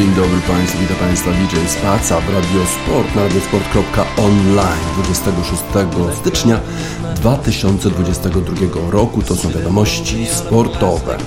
Dzień 0.00 0.14
dobry 0.14 0.40
Państwu, 0.48 0.78
witam 0.78 0.96
Państwa 0.96 1.30
DJ 1.30 1.56
Spaca 1.68 2.20
w 2.20 2.34
Radiosport 2.34 3.14
na 3.14 3.22
radiosport.online 3.22 5.04
26 5.04 5.62
stycznia 6.20 6.60
2022 7.16 8.90
roku. 8.90 9.22
To 9.22 9.36
są 9.36 9.50
wiadomości 9.50 10.26
sportowe. 10.26 11.18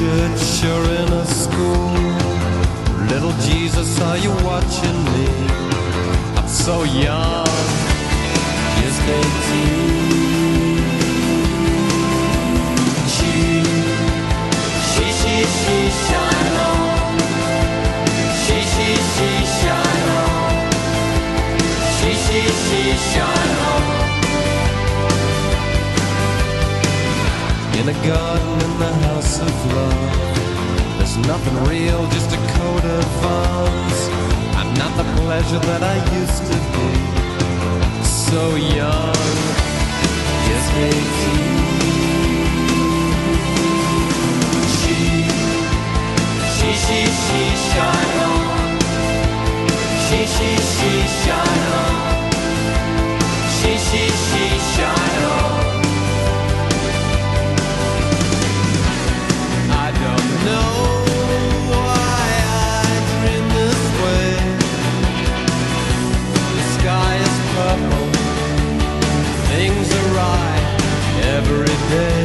Church 0.00 0.64
or 0.64 0.84
in 0.92 1.12
a 1.12 1.24
school. 1.24 2.09
Little 3.10 3.32
Jesus, 3.42 4.00
are 4.02 4.18
you 4.18 4.30
watching 4.44 5.04
me? 5.04 5.26
I'm 6.36 6.46
so 6.46 6.84
young, 6.84 7.44
just 8.78 9.02
18. 9.02 9.90
She, 13.10 13.34
she, 14.92 15.06
she, 15.20 15.34
she, 15.50 16.14
on. 16.14 16.54
She, 18.42 18.58
she, 18.74 18.88
she, 19.10 19.68
on. 19.68 19.90
She, 21.98 22.10
she, 22.14 22.40
she, 23.10 23.20
on. 23.20 23.50
In 27.80 27.86
a 27.88 28.06
garden 28.06 28.54
in 28.66 28.78
the 28.78 28.92
house 29.06 29.40
of 29.40 29.72
love 29.74 30.98
There's 30.98 31.16
nothing 31.26 31.56
real, 31.64 32.06
just 32.10 32.30
a 32.32 32.49
coat 32.60 32.84
of 32.84 33.24
arms. 33.24 34.00
I'm 34.58 34.72
not 34.82 34.92
the 35.00 35.06
pleasure 35.20 35.62
that 35.70 35.82
I 35.94 35.96
used 36.20 36.42
to 36.50 36.56
be. 36.72 36.88
So 38.30 38.42
young, 38.78 39.14
just 40.46 40.68
18 40.88 41.70
She, 44.76 44.98
she, 46.56 46.70
she, 46.84 47.00
she, 47.22 47.42
shine 47.68 48.18
on. 48.30 48.42
She, 50.04 50.18
she, 50.34 50.50
she, 50.72 50.92
shine 51.22 51.66
on 51.80 52.09
day. 71.90 72.19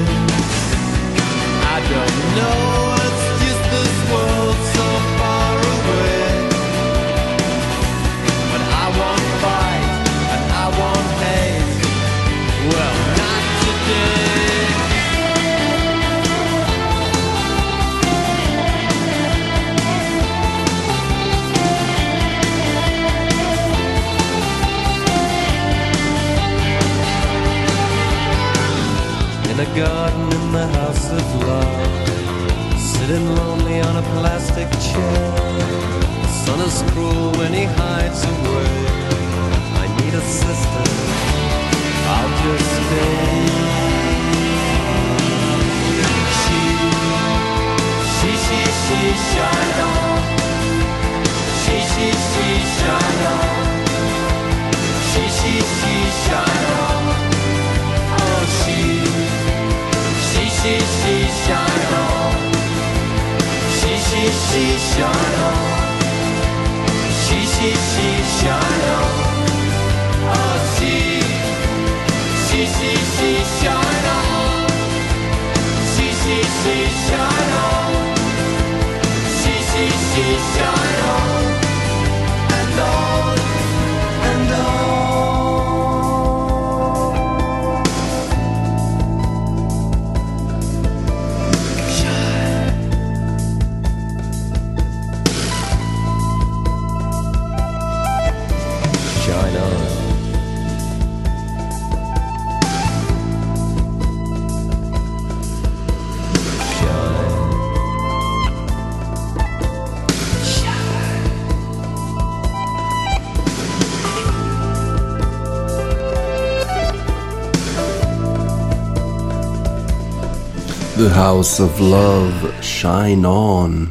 House 121.16 121.64
of 121.64 121.80
Love, 121.80 122.52
Shine 122.62 123.30
On. 123.30 123.88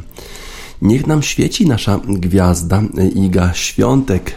Niech 0.81 1.07
nam 1.07 1.23
świeci 1.23 1.65
nasza 1.67 1.99
gwiazda 2.07 2.81
Iga 3.15 3.53
Świątek. 3.53 4.35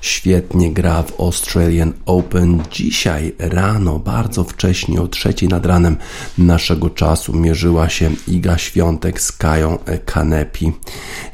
Świetnie 0.00 0.72
gra 0.72 1.02
w 1.02 1.20
Australian 1.20 1.92
Open. 2.06 2.62
Dzisiaj 2.70 3.34
rano, 3.38 3.98
bardzo 3.98 4.44
wcześnie, 4.44 5.00
o 5.02 5.08
trzeciej 5.08 5.48
nad 5.48 5.66
ranem 5.66 5.96
naszego 6.38 6.90
czasu 6.90 7.32
mierzyła 7.32 7.88
się 7.88 8.10
Iga 8.28 8.58
Świątek 8.58 9.20
z 9.20 9.32
Kają 9.32 9.78
Kanepi. 10.04 10.72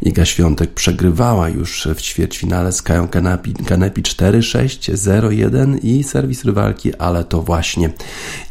Iga 0.03 0.25
Świątek 0.25 0.75
przegrywała 0.75 1.49
już 1.49 1.88
w 1.94 2.00
ćwierćfinale 2.00 2.72
z 2.72 2.83
Kają 2.83 3.09
Kanepi, 3.09 3.54
Kanepi 3.54 4.03
4-6, 4.03 4.95
0-1 4.95 5.78
i 5.83 6.03
serwis 6.03 6.45
rywalki, 6.45 6.95
ale 6.95 7.24
to 7.24 7.42
właśnie 7.42 7.91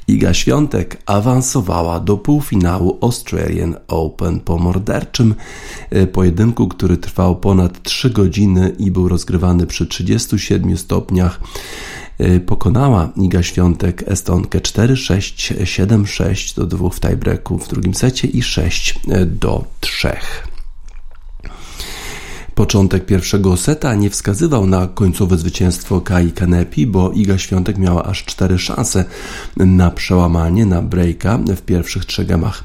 Iga 0.07 0.33
Świątek 0.33 0.97
awansowała 1.05 1.99
do 1.99 2.17
półfinału 2.17 2.97
Australian 3.01 3.75
Open 3.87 4.39
po 4.39 4.57
morderczym 4.57 5.35
pojedynku, 6.11 6.67
który 6.67 6.97
trwał 6.97 7.35
ponad 7.35 7.83
3 7.83 8.09
godziny 8.09 8.75
i 8.79 8.91
był 8.91 9.07
rozgrywany 9.07 9.67
przy 9.67 9.87
37 10.05 10.77
stopniach. 10.77 11.39
Pokonała 12.45 13.11
Iga 13.15 13.43
Świątek 13.43 14.03
Estonkę 14.07 14.59
4-6, 14.59 15.63
7-6 15.63 16.55
do 16.55 16.65
2 16.65 16.89
w 16.89 16.99
tiebreaku 16.99 17.57
w 17.57 17.67
drugim 17.67 17.93
secie 17.93 18.27
i 18.27 18.43
6 18.43 18.99
do 19.25 19.65
3. 19.79 20.17
Początek 22.55 23.05
pierwszego 23.05 23.57
seta 23.57 23.95
nie 23.95 24.09
wskazywał 24.09 24.67
na 24.67 24.87
końcowe 24.87 25.37
zwycięstwo 25.37 26.01
Kai 26.01 26.31
Kanepi, 26.31 26.87
bo 26.87 27.11
Iga 27.11 27.37
Świątek 27.37 27.77
miała 27.77 28.03
aż 28.03 28.23
cztery 28.25 28.59
szanse 28.59 29.05
na 29.57 29.91
przełamanie, 29.91 30.65
na 30.65 30.81
breaka 30.81 31.37
w 31.37 31.61
pierwszych 31.61 32.05
trzech 32.05 32.27
gemach 32.27 32.63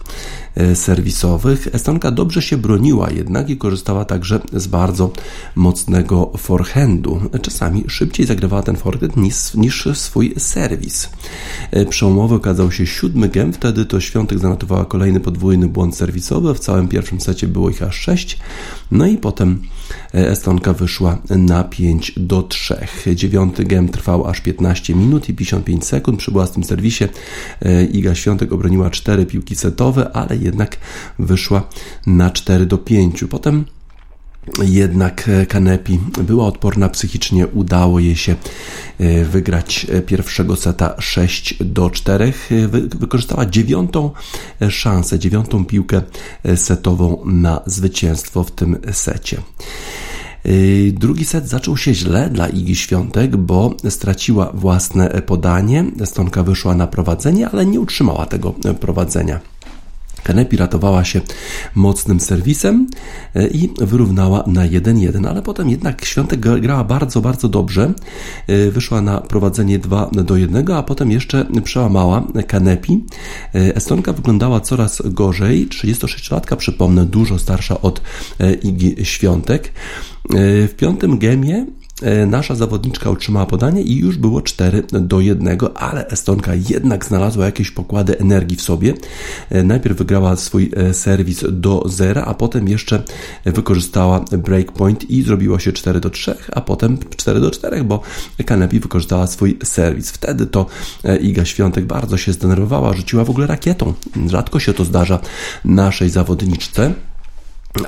serwisowych. 0.75 1.69
Estonka 1.73 2.11
dobrze 2.11 2.43
się 2.43 2.57
broniła 2.57 3.11
jednak 3.11 3.51
i 3.51 3.57
korzystała 3.57 4.05
także 4.05 4.41
z 4.53 4.67
bardzo 4.67 5.13
mocnego 5.55 6.33
forehandu. 6.37 7.21
Czasami 7.43 7.85
szybciej 7.89 8.27
zagrywała 8.27 8.63
ten 8.63 8.77
forehand 8.77 9.17
niż, 9.17 9.55
niż 9.55 9.89
swój 9.95 10.35
serwis. 10.39 11.09
Przełomowy 11.91 12.35
okazał 12.35 12.73
się 12.73 12.87
siódmy 12.87 13.29
gem, 13.29 13.53
wtedy 13.53 13.85
to 13.85 14.01
Świątek 14.01 14.39
zanotowała 14.39 14.85
kolejny 14.85 15.21
podwójny 15.21 15.69
błąd 15.69 15.97
serwisowy. 15.97 16.55
W 16.55 16.61
całym 16.61 16.89
pierwszym 16.89 17.21
secie 17.21 17.49
było 17.49 17.71
ich 17.71 17.83
aż 17.83 17.97
sześć. 17.97 18.39
No 18.91 19.07
i 19.07 19.17
potem 19.17 19.63
Estonka 20.13 20.73
wyszła 20.73 21.19
na 21.31 21.65
5 21.65 22.13
do 22.17 22.43
3. 22.43 22.77
Dziewiąty 23.15 23.65
gem 23.65 23.89
trwał 23.89 24.27
aż 24.27 24.41
15 24.41 24.95
minut 24.95 25.29
i 25.29 25.35
55 25.35 25.85
sekund. 25.85 26.19
Przybyła 26.19 26.47
z 26.47 26.53
tym 26.53 26.65
serwisie. 26.65 27.05
E, 27.63 27.85
Iga 27.85 28.15
Świątek 28.15 28.53
obroniła 28.53 28.91
4 28.91 29.27
piłki 29.27 29.57
setowe, 29.57 30.13
ale 30.13 30.37
jednak 30.41 30.77
wyszła 31.19 31.69
na 32.07 32.31
4 32.31 32.67
do 32.67 32.79
5. 32.79 33.25
Potem 33.31 33.65
jednak 34.63 35.31
Kanepi 35.49 35.99
była 36.23 36.47
odporna 36.47 36.89
psychicznie, 36.89 37.47
udało 37.47 37.99
jej 38.01 38.17
się 38.17 38.37
e, 38.99 39.25
wygrać 39.25 39.87
pierwszego 40.07 40.57
seta 40.57 40.95
6 40.99 41.65
do 41.65 41.91
4. 41.91 42.33
Wykorzystała 42.99 43.47
dziewiątą 43.47 44.11
szansę, 44.71 45.19
dziewiątą 45.19 45.65
piłkę 45.65 46.03
setową 46.57 47.23
na 47.25 47.61
zwycięstwo 47.67 48.45
w 48.45 48.51
tym 48.51 48.79
secie. 48.93 49.43
Drugi 50.93 51.25
set 51.25 51.49
zaczął 51.49 51.77
się 51.77 51.95
źle 51.95 52.31
dla 52.31 52.49
Igi 52.49 52.77
Świątek, 52.77 53.37
bo 53.37 53.75
straciła 53.89 54.53
własne 54.55 55.09
podanie. 55.09 55.85
Estonka 56.01 56.43
wyszła 56.43 56.75
na 56.75 56.87
prowadzenie, 56.87 57.49
ale 57.49 57.67
nie 57.67 57.81
utrzymała 57.81 58.27
tego 58.27 58.53
prowadzenia. 58.81 59.41
Kanepi 60.23 60.57
ratowała 60.57 61.05
się 61.05 61.21
mocnym 61.75 62.21
serwisem 62.21 62.87
e, 63.35 63.47
i 63.47 63.71
wyrównała 63.79 64.45
na 64.47 64.69
1-1, 64.69 65.29
ale 65.29 65.43
potem 65.43 65.71
jednak 65.71 66.05
Świątek 66.05 66.41
grała 66.41 66.85
bardzo, 66.85 67.21
bardzo 67.21 67.49
dobrze. 67.49 67.93
E, 68.47 68.71
wyszła 68.71 69.03
na 69.03 69.21
prowadzenie 69.21 69.79
2 69.79 70.11
do 70.13 70.37
1, 70.37 70.71
a 70.71 70.83
potem 70.83 71.11
jeszcze 71.11 71.47
przełamała 71.65 72.23
Kanepi. 72.47 73.05
E, 73.55 73.77
Estonka 73.77 74.13
wyglądała 74.13 74.61
coraz 74.61 75.03
gorzej. 75.05 75.69
36-latka, 75.69 76.57
przypomnę, 76.57 77.07
dużo 77.07 77.39
starsza 77.39 77.81
od 77.81 78.01
Igi 78.63 78.97
Świątek. 79.03 79.73
W 80.69 80.75
piątym 80.77 81.19
gemie 81.19 81.67
nasza 82.27 82.55
zawodniczka 82.55 83.11
otrzymała 83.11 83.47
podanie 83.47 83.83
i 83.83 83.97
już 83.97 84.17
było 84.17 84.43
4 84.43 84.83
do 84.93 85.21
1, 85.21 85.59
ale 85.75 86.07
Estonka 86.07 86.53
jednak 86.69 87.05
znalazła 87.05 87.45
jakieś 87.45 87.71
pokłady 87.71 88.19
energii 88.19 88.57
w 88.57 88.63
sobie. 88.63 88.95
E, 89.51 89.63
najpierw 89.63 89.99
wygrała 89.99 90.37
swój 90.37 90.71
e, 90.77 90.95
serwis 90.95 91.45
do 91.49 91.83
0, 91.87 92.25
a 92.25 92.35
potem 92.35 92.69
jeszcze 92.69 93.03
wykorzystała 93.45 94.25
breakpoint 94.39 95.11
i 95.11 95.23
zrobiło 95.23 95.59
się 95.59 95.73
4 95.73 96.01
do 96.01 96.11
3, 96.11 96.35
a 96.53 96.61
potem 96.61 96.99
4 97.17 97.41
do 97.41 97.51
4, 97.51 97.85
bo 97.85 98.03
Kanepi 98.47 98.81
wykorzystała 98.81 99.27
swój 99.27 99.59
serwis. 99.65 100.11
Wtedy 100.11 100.47
to 100.47 100.67
Iga 101.21 101.45
Świątek 101.45 101.85
bardzo 101.85 102.17
się 102.17 102.33
zdenerwowała, 102.33 102.93
rzuciła 102.93 103.25
w 103.25 103.31
ogóle 103.31 103.47
rakietą. 103.47 103.95
Rzadko 104.27 104.61
się 104.61 104.75
to 104.75 104.85
zdarza 104.85 105.19
naszej 105.65 106.11
zawodniczce. 106.11 106.95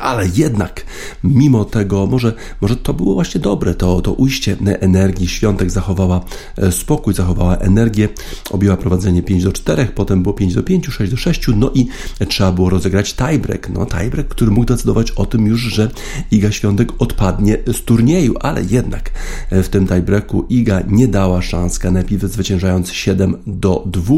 Ale 0.01 0.29
jednak, 0.35 0.85
mimo 1.25 1.65
tego, 1.65 2.07
może, 2.07 2.33
może 2.61 2.77
to 2.77 2.95
było 2.95 3.15
właśnie 3.15 3.41
dobre, 3.41 3.75
to, 3.75 4.01
to 4.01 4.13
ujście 4.13 4.57
energii. 4.81 5.29
Świątek 5.29 5.71
zachowała 5.71 6.21
e, 6.57 6.73
spokój, 6.73 7.15
zachowała 7.15 7.57
energię, 7.57 8.09
objęła 8.51 8.77
prowadzenie 8.77 9.23
5 9.23 9.45
do 9.45 9.53
4, 9.53 9.87
potem 9.95 10.23
było 10.23 10.35
5 10.35 10.55
do 10.55 10.63
5, 10.63 10.87
6 10.87 11.11
do 11.11 11.17
6, 11.17 11.47
no 11.57 11.71
i 11.75 11.89
trzeba 12.29 12.53
było 12.53 12.71
rozegrać 12.71 13.15
tiebreak. 13.15 13.69
No, 13.69 13.87
tiebreak, 13.87 14.29
który 14.29 14.51
mógł 14.51 14.67
decydować 14.67 15.11
o 15.11 15.27
tym 15.27 15.47
już, 15.47 15.61
że 15.61 15.91
Iga 16.31 16.53
Świątek 16.53 16.93
odpadnie 16.99 17.59
z 17.67 17.85
turnieju, 17.85 18.35
ale 18.41 18.63
jednak 18.63 19.11
e, 19.51 19.63
w 19.63 19.69
tym 19.69 19.87
tiebreaku 19.87 20.47
Iga 20.49 20.83
nie 20.89 21.09
dała 21.09 21.43
szans 21.43 21.79
Kanepi, 21.79 22.19
zwyciężając 22.19 22.93
7 22.93 23.37
do 23.47 23.83
2. 23.87 24.15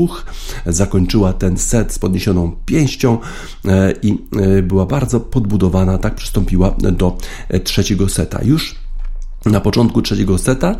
Zakończyła 0.66 1.32
ten 1.32 1.58
set 1.58 1.92
z 1.92 1.98
podniesioną 1.98 2.56
pięścią 2.66 3.18
e, 3.64 3.92
i 4.02 4.18
była 4.62 4.86
bardzo 4.86 5.20
podbudowana 5.20 5.53
budowana, 5.54 5.98
tak 5.98 6.14
przystąpiła 6.14 6.74
do 6.92 7.16
e, 7.48 7.60
trzeciego 7.60 8.08
seta. 8.08 8.40
Już 8.42 8.74
na 9.46 9.60
początku 9.60 10.02
trzeciego 10.02 10.38
seta 10.38 10.76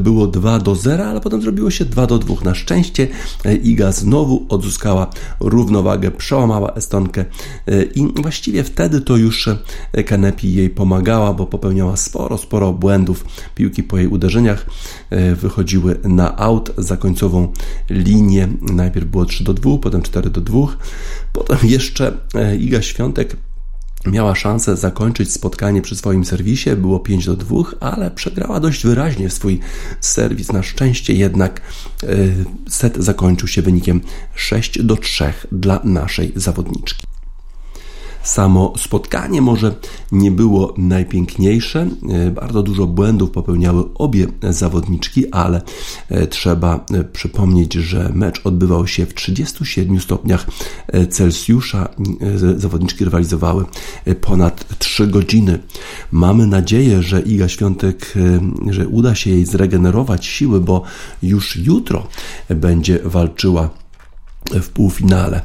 było 0.00 0.26
2 0.26 0.58
do 0.58 0.74
0, 0.74 1.04
ale 1.04 1.20
potem 1.20 1.42
zrobiło 1.42 1.70
się 1.70 1.84
2 1.84 2.06
do 2.06 2.18
2. 2.18 2.34
Na 2.44 2.54
szczęście 2.54 3.08
e, 3.44 3.54
Iga 3.54 3.92
znowu 3.92 4.46
odzyskała 4.48 5.10
równowagę, 5.40 6.10
przełamała 6.10 6.74
Estonkę 6.74 7.24
e, 7.66 7.82
i 7.82 8.12
właściwie 8.22 8.64
wtedy 8.64 9.00
to 9.00 9.16
już 9.16 9.48
Kanepi 10.06 10.54
jej 10.54 10.70
pomagała, 10.70 11.32
bo 11.34 11.46
popełniała 11.46 11.96
sporo, 11.96 12.38
sporo 12.38 12.72
błędów. 12.72 13.24
Piłki 13.54 13.82
po 13.82 13.98
jej 13.98 14.06
uderzeniach 14.06 14.66
wychodziły 15.36 15.98
na 16.04 16.36
aut 16.36 16.72
za 16.78 16.96
końcową 16.96 17.52
linię. 17.90 18.48
Najpierw 18.62 19.06
było 19.06 19.24
3 19.24 19.44
do 19.44 19.54
2, 19.54 19.78
potem 19.78 20.02
4 20.02 20.30
do 20.30 20.40
2. 20.40 20.58
Potem 21.32 21.58
jeszcze 21.62 22.12
Iga 22.60 22.82
Świątek 22.82 23.36
miała 24.10 24.34
szansę 24.34 24.76
zakończyć 24.76 25.32
spotkanie 25.32 25.82
przy 25.82 25.96
swoim 25.96 26.24
serwisie, 26.24 26.70
było 26.76 27.00
5 27.00 27.26
do 27.26 27.36
2, 27.36 27.56
ale 27.80 28.10
przegrała 28.10 28.60
dość 28.60 28.86
wyraźnie 28.86 29.30
swój 29.30 29.60
serwis. 30.00 30.52
Na 30.52 30.62
szczęście 30.62 31.14
jednak 31.14 31.60
e, 32.02 32.06
set 32.68 32.96
zakończył 32.96 33.48
się 33.48 33.62
wynikiem 33.62 34.00
6 34.34 34.82
do 34.82 34.96
3 34.96 35.32
dla 35.52 35.80
naszej 35.84 36.32
zawodniczki. 36.36 37.15
Samo 38.26 38.72
spotkanie 38.76 39.42
może 39.42 39.74
nie 40.12 40.30
było 40.30 40.74
najpiękniejsze. 40.76 41.88
E, 42.08 42.30
bardzo 42.30 42.62
dużo 42.62 42.86
błędów 42.86 43.30
popełniały 43.30 43.84
obie 43.94 44.26
zawodniczki, 44.50 45.30
ale 45.30 45.62
e, 46.08 46.26
trzeba 46.26 46.84
e, 46.94 47.04
przypomnieć, 47.04 47.74
że 47.74 48.10
mecz 48.14 48.40
odbywał 48.44 48.86
się 48.86 49.06
w 49.06 49.14
37 49.14 50.00
stopniach 50.00 50.46
Celsjusza. 51.10 51.88
Zawodniczki 52.56 53.04
rywalizowały 53.04 53.64
ponad 54.20 54.78
3 54.78 55.06
godziny. 55.06 55.58
Mamy 56.12 56.46
nadzieję, 56.46 57.02
że 57.02 57.20
Iga 57.20 57.48
Świątek, 57.48 58.14
że 58.70 58.88
uda 58.88 59.14
się 59.14 59.30
jej 59.30 59.44
zregenerować 59.44 60.26
siły, 60.26 60.60
bo 60.60 60.82
już 61.22 61.56
jutro 61.56 62.06
będzie 62.48 62.98
walczyła 63.04 63.70
w 64.50 64.68
półfinale. 64.68 65.40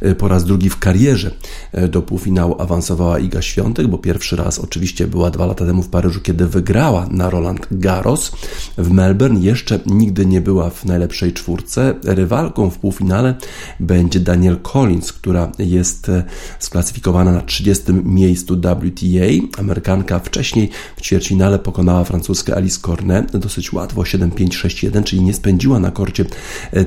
E, 0.00 0.14
po 0.14 0.28
raz 0.28 0.44
drugi 0.44 0.70
w 0.70 0.78
karierze 0.78 1.30
e, 1.72 1.88
do 1.88 2.02
półfinału 2.02 2.62
awansowała 2.62 3.18
Iga 3.18 3.42
Świątek, 3.42 3.86
bo 3.86 3.98
pierwszy 3.98 4.36
raz 4.36 4.58
oczywiście 4.58 5.06
była 5.06 5.30
dwa 5.30 5.46
lata 5.46 5.66
temu 5.66 5.82
w 5.82 5.88
Paryżu, 5.88 6.20
kiedy 6.20 6.46
wygrała 6.46 7.06
na 7.10 7.30
Roland 7.30 7.66
Garros. 7.70 8.32
W 8.78 8.90
Melbourne 8.90 9.40
jeszcze 9.40 9.80
nigdy 9.86 10.26
nie 10.26 10.40
była 10.40 10.70
w 10.70 10.84
najlepszej 10.84 11.32
czwórce. 11.32 11.94
Rywalką 12.04 12.70
w 12.70 12.78
półfinale 12.78 13.34
będzie 13.80 14.20
Daniel 14.20 14.58
Collins, 14.72 15.12
która 15.12 15.52
jest 15.58 16.08
e, 16.08 16.24
sklasyfikowana 16.58 17.32
na 17.32 17.40
30 17.40 17.92
miejscu 17.92 18.56
WTA. 18.56 19.60
Amerykanka 19.60 20.18
wcześniej 20.18 20.70
w 20.96 21.00
ćwierćfinale 21.00 21.58
pokonała 21.58 22.04
francuskę 22.04 22.56
Alice 22.56 22.80
Cornet 22.80 23.36
dosyć 23.36 23.72
łatwo 23.72 24.02
7-5, 24.02 24.48
6-1, 24.48 25.04
czyli 25.04 25.22
nie 25.22 25.34
spędziła 25.34 25.78
na 25.78 25.90
korcie 25.90 26.24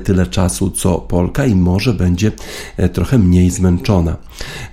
tyle 0.04 0.26
czasu 0.26 0.70
co 0.70 0.98
Polka 0.98 1.46
i 1.46 1.55
może 1.60 1.94
będzie 1.94 2.32
e, 2.76 2.88
trochę 2.88 3.18
mniej 3.18 3.50
zmęczona. 3.50 4.16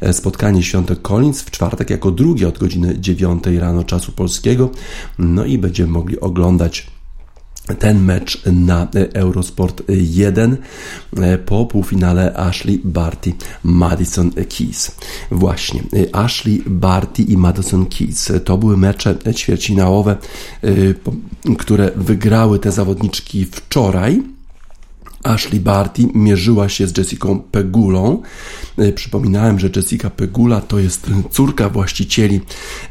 E, 0.02 0.13
spotkanie 0.13 0.63
Świątek 0.63 1.02
Collins 1.02 1.42
w 1.42 1.52
czwartek 1.52 1.90
jako 1.90 2.12
drugie 2.12 2.48
od 2.48 2.58
godziny 2.60 3.00
9 3.00 3.44
rano 3.60 3.84
czasu 3.84 4.12
polskiego. 4.12 4.70
No 5.20 5.46
i 5.46 5.58
będziemy 5.58 5.92
mogli 5.92 6.20
oglądać 6.20 6.88
ten 7.80 8.04
mecz 8.04 8.42
na 8.46 8.84
e, 8.84 9.16
Eurosport 9.16 9.84
1 9.90 10.58
po 11.46 11.66
półfinale 11.66 12.38
Ashley 12.38 12.82
Barty 12.84 13.34
Madison 13.63 14.32
Keys. 14.32 14.92
Właśnie, 15.32 15.84
Ashley 16.13 16.63
Barty 16.66 17.24
i 17.24 17.38
Madison 17.38 17.86
Keys 17.86 18.32
to 18.46 18.58
były 18.58 18.78
mecze 18.78 19.16
ćwierćfinałowe, 19.34 20.18
które 21.58 21.92
wygrały 21.96 22.60
te 22.60 22.72
zawodniczki 22.72 23.46
wczoraj 23.46 24.33
Ashley 25.24 25.60
Barty 25.60 26.08
mierzyła 26.13 26.70
się 26.70 26.88
z 26.88 26.98
Jessicą 26.98 27.39
Pegulą. 27.39 28.22
E, 28.77 28.92
przypominałem, 28.92 29.60
że 29.60 29.70
Jessica 29.75 30.10
Pegula 30.10 30.62
to 30.62 30.80
jest 30.80 31.08
córka 31.32 31.70
właścicieli 31.70 32.42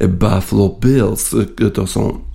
Buffalo 0.09 0.77
Bills. 0.81 1.35
E, 1.67 1.71
to 1.71 1.87
są 1.87 2.32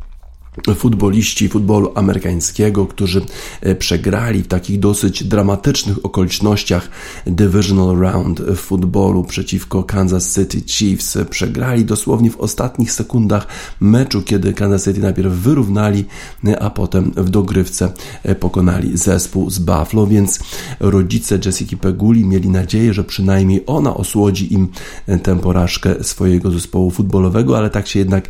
futboliści 0.75 1.49
futbolu 1.49 1.91
amerykańskiego, 1.95 2.85
którzy 2.85 3.21
e, 3.61 3.75
przegrali 3.75 4.43
w 4.43 4.47
takich 4.47 4.79
dosyć 4.79 5.23
dramatycznych 5.23 6.05
okolicznościach 6.05 6.89
Divisional 7.25 7.97
Round 7.97 8.41
w 8.41 8.55
futbolu 8.55 9.23
przeciwko 9.23 9.83
Kansas 9.83 10.35
City 10.35 10.61
Chiefs. 10.67 11.17
Przegrali 11.29 11.85
dosłownie 11.85 12.31
w 12.31 12.37
ostatnich 12.37 12.91
sekundach 12.91 13.47
meczu, 13.79 14.21
kiedy 14.21 14.53
Kansas 14.53 14.83
City 14.83 14.99
najpierw 14.99 15.33
wyrównali, 15.33 16.05
e, 16.47 16.59
a 16.59 16.69
potem 16.69 17.11
w 17.15 17.29
dogrywce 17.29 17.91
e, 18.23 18.35
pokonali 18.35 18.97
zespół 18.97 19.49
z 19.49 19.59
Buffalo, 19.59 20.07
więc 20.07 20.39
rodzice 20.79 21.39
Jessica 21.45 21.77
Peguli 21.77 22.25
mieli 22.25 22.49
nadzieję, 22.49 22.93
że 22.93 23.03
przynajmniej 23.03 23.63
ona 23.67 23.93
osłodzi 23.93 24.53
im 24.53 24.67
tę 25.23 25.39
porażkę 25.39 26.03
swojego 26.03 26.51
zespołu 26.51 26.91
futbolowego, 26.91 27.57
ale 27.57 27.69
tak 27.69 27.87
się 27.87 27.99
jednak 27.99 28.29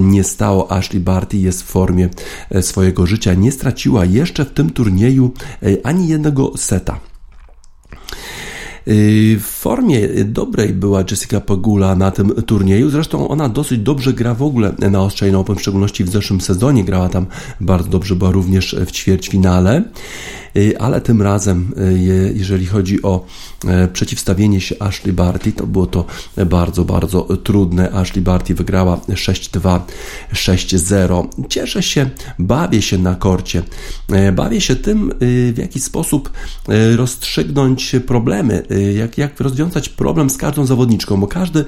nie 0.00 0.24
stało. 0.24 0.72
Ashley 0.72 1.00
Barty 1.00 1.38
jest 1.38 1.65
formie 1.66 2.08
e, 2.50 2.62
swojego 2.62 3.06
życia. 3.06 3.34
Nie 3.34 3.52
straciła 3.52 4.04
jeszcze 4.04 4.44
w 4.44 4.50
tym 4.50 4.70
turnieju 4.70 5.32
e, 5.62 5.86
ani 5.86 6.08
jednego 6.08 6.52
seta. 6.56 7.00
E, 8.86 8.92
w 9.36 9.44
formie 9.44 10.08
dobrej 10.24 10.72
była 10.72 11.04
Jessica 11.10 11.40
Pegula 11.40 11.94
na 11.94 12.10
tym 12.10 12.28
turnieju. 12.28 12.90
Zresztą 12.90 13.28
ona 13.28 13.48
dosyć 13.48 13.78
dobrze 13.78 14.12
gra 14.12 14.34
w 14.34 14.42
ogóle 14.42 14.74
na 14.90 14.98
Australian 14.98 15.36
Open, 15.36 15.56
w 15.56 15.60
szczególności 15.60 16.04
w 16.04 16.08
zeszłym 16.08 16.40
sezonie 16.40 16.84
grała 16.84 17.08
tam 17.08 17.26
bardzo 17.60 17.88
dobrze, 17.88 18.16
była 18.16 18.30
również 18.30 18.76
w 18.86 18.90
ćwierćfinale. 18.92 19.82
Y, 20.56 20.78
ale 20.78 21.00
tym 21.00 21.22
razem, 21.22 21.72
y, 21.78 22.32
jeżeli 22.34 22.66
chodzi 22.66 23.02
o 23.02 23.26
e, 23.66 23.88
przeciwstawienie 23.88 24.60
się 24.60 24.74
Ashley 24.80 25.12
Barty, 25.12 25.52
to 25.52 25.66
było 25.66 25.86
to 25.86 26.04
bardzo, 26.46 26.84
bardzo 26.84 27.22
trudne. 27.22 27.92
Ashley 27.92 28.22
Barty 28.22 28.54
wygrała 28.54 28.96
6-2, 28.96 29.80
6-0. 30.32 31.26
Cieszę 31.48 31.82
się, 31.82 32.10
bawię 32.38 32.82
się 32.82 32.98
na 32.98 33.14
korcie. 33.14 33.62
E, 34.12 34.32
bawię 34.32 34.60
się 34.60 34.76
tym, 34.76 35.12
y, 35.22 35.52
w 35.52 35.58
jaki 35.58 35.80
sposób 35.80 36.30
e, 36.68 36.96
rozstrzygnąć 36.96 37.96
problemy, 38.06 38.62
jak, 38.94 39.18
jak 39.18 39.40
rozwiązać 39.40 39.88
problem 39.88 40.30
z 40.30 40.36
każdą 40.36 40.66
zawodniczką, 40.66 41.20
bo 41.20 41.26
każdy, 41.26 41.64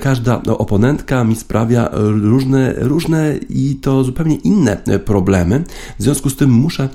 każda 0.00 0.42
oponentka 0.42 1.24
mi 1.24 1.36
sprawia 1.36 1.88
różne, 2.22 2.74
różne 2.76 3.36
i 3.48 3.76
to 3.82 4.04
zupełnie 4.04 4.36
inne 4.36 4.76
problemy. 5.04 5.64
W 5.98 6.02
związku 6.02 6.30
z 6.30 6.36
tym 6.36 6.50
muszę 6.50 6.88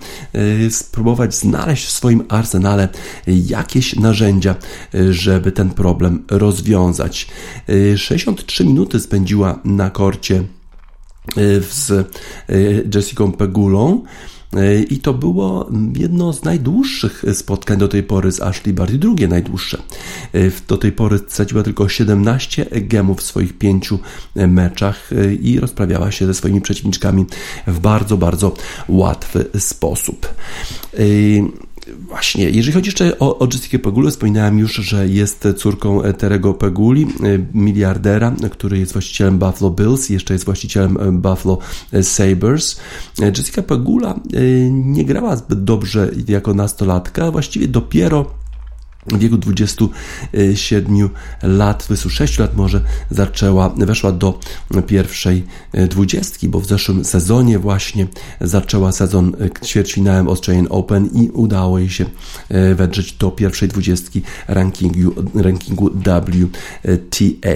spróbować 0.70 1.23
spróbować 1.32 1.36
znaleźć 1.36 1.86
w 1.86 1.92
swoim 1.92 2.24
arsenale 2.30 2.90
jakieś 3.28 3.96
narzędzia, 3.96 4.56
żeby 5.10 5.52
ten 5.52 5.70
problem 5.70 6.24
rozwiązać. 6.30 7.28
63 7.98 8.66
minuty 8.66 9.00
spędziła 9.00 9.60
na 9.64 9.90
korcie 9.90 10.36
e, 10.38 10.44
z 11.62 11.92
e, 11.92 12.06
Jessica 12.96 13.28
Pegulą. 13.38 14.04
E, 14.58 14.82
I 14.82 15.00
to 15.00 15.14
było 15.14 15.70
jedno 15.96 16.34
z 16.34 16.44
najdłuższych 16.44 17.26
spotkań 17.34 17.78
do 17.78 17.88
tej 17.88 18.04
pory 18.04 18.32
z 18.32 18.42
Ashley 18.42 18.74
Barty, 18.74 18.98
drugie 18.98 19.28
najdłuższe. 19.28 19.78
Do 20.68 20.78
tej 20.78 20.92
pory 20.92 21.20
straciła 21.28 21.64
tylko 21.64 21.90
17 21.90 22.66
gemów 22.72 23.20
w 23.20 23.24
swoich 23.24 23.58
pięciu 23.58 24.00
meczach 24.36 25.10
i 25.42 25.60
rozprawiała 25.60 26.12
się 26.12 26.26
ze 26.26 26.34
swoimi 26.34 26.62
przeciwniczkami 26.62 27.26
w 27.68 27.80
bardzo, 27.80 28.18
bardzo 28.18 28.54
łatwy 28.88 29.46
sposób. 29.60 30.28
Właśnie, 32.08 32.50
jeżeli 32.50 32.74
chodzi 32.74 32.88
jeszcze 32.88 33.20
o, 33.20 33.40
o 33.40 33.46
Jessica 33.46 33.80
Pegulę, 33.80 34.12
wspominałem 34.12 34.60
już, 34.60 34.74
że 34.74 35.08
jest 35.08 35.48
córką 35.58 36.02
Terego 36.18 36.54
Peguli, 36.54 37.08
miliardera, 37.54 38.36
który 38.52 38.80
jest 38.80 38.94
właścicielem 38.94 39.40
Buffalo 39.40 39.72
Bills, 39.72 40.10
jeszcze 40.10 40.34
jest 40.34 40.46
właścicielem 40.46 41.22
Buffalo 41.22 41.58
Sabres. 42.02 42.80
Jessica 43.20 43.62
Pegula 43.62 44.20
nie 44.72 45.06
grała 45.06 45.36
zbyt 45.36 45.64
dobrze 45.64 46.12
jako 46.28 46.54
nastolatka, 46.54 47.32
właściwie 47.32 47.68
dopiero 47.68 48.43
w 49.06 49.18
wieku 49.18 49.38
27 49.38 51.10
lat, 51.44 51.84
26 51.86 52.40
lat 52.40 52.58
może 52.58 52.82
zaczęła, 53.10 53.70
weszła 53.70 54.12
do 54.12 54.40
pierwszej 54.88 55.44
dwudziestki, 55.90 56.50
bo 56.50 56.60
w 56.60 56.66
zeszłym 56.66 57.06
sezonie 57.06 57.60
właśnie 57.60 58.08
zaczęła 58.42 58.92
sezon 58.92 59.36
ćwierćfinałem 59.66 60.28
Australian 60.28 60.68
Open 60.70 61.10
i 61.14 61.30
udało 61.30 61.80
jej 61.80 61.90
się 61.90 62.06
e, 62.50 62.76
wedrzeć 62.76 63.14
do 63.14 63.32
pierwszej 63.32 63.70
dwudziestki 63.70 64.22
rankingu, 64.48 65.14
rankingu 65.36 65.90
WTA. 65.90 67.50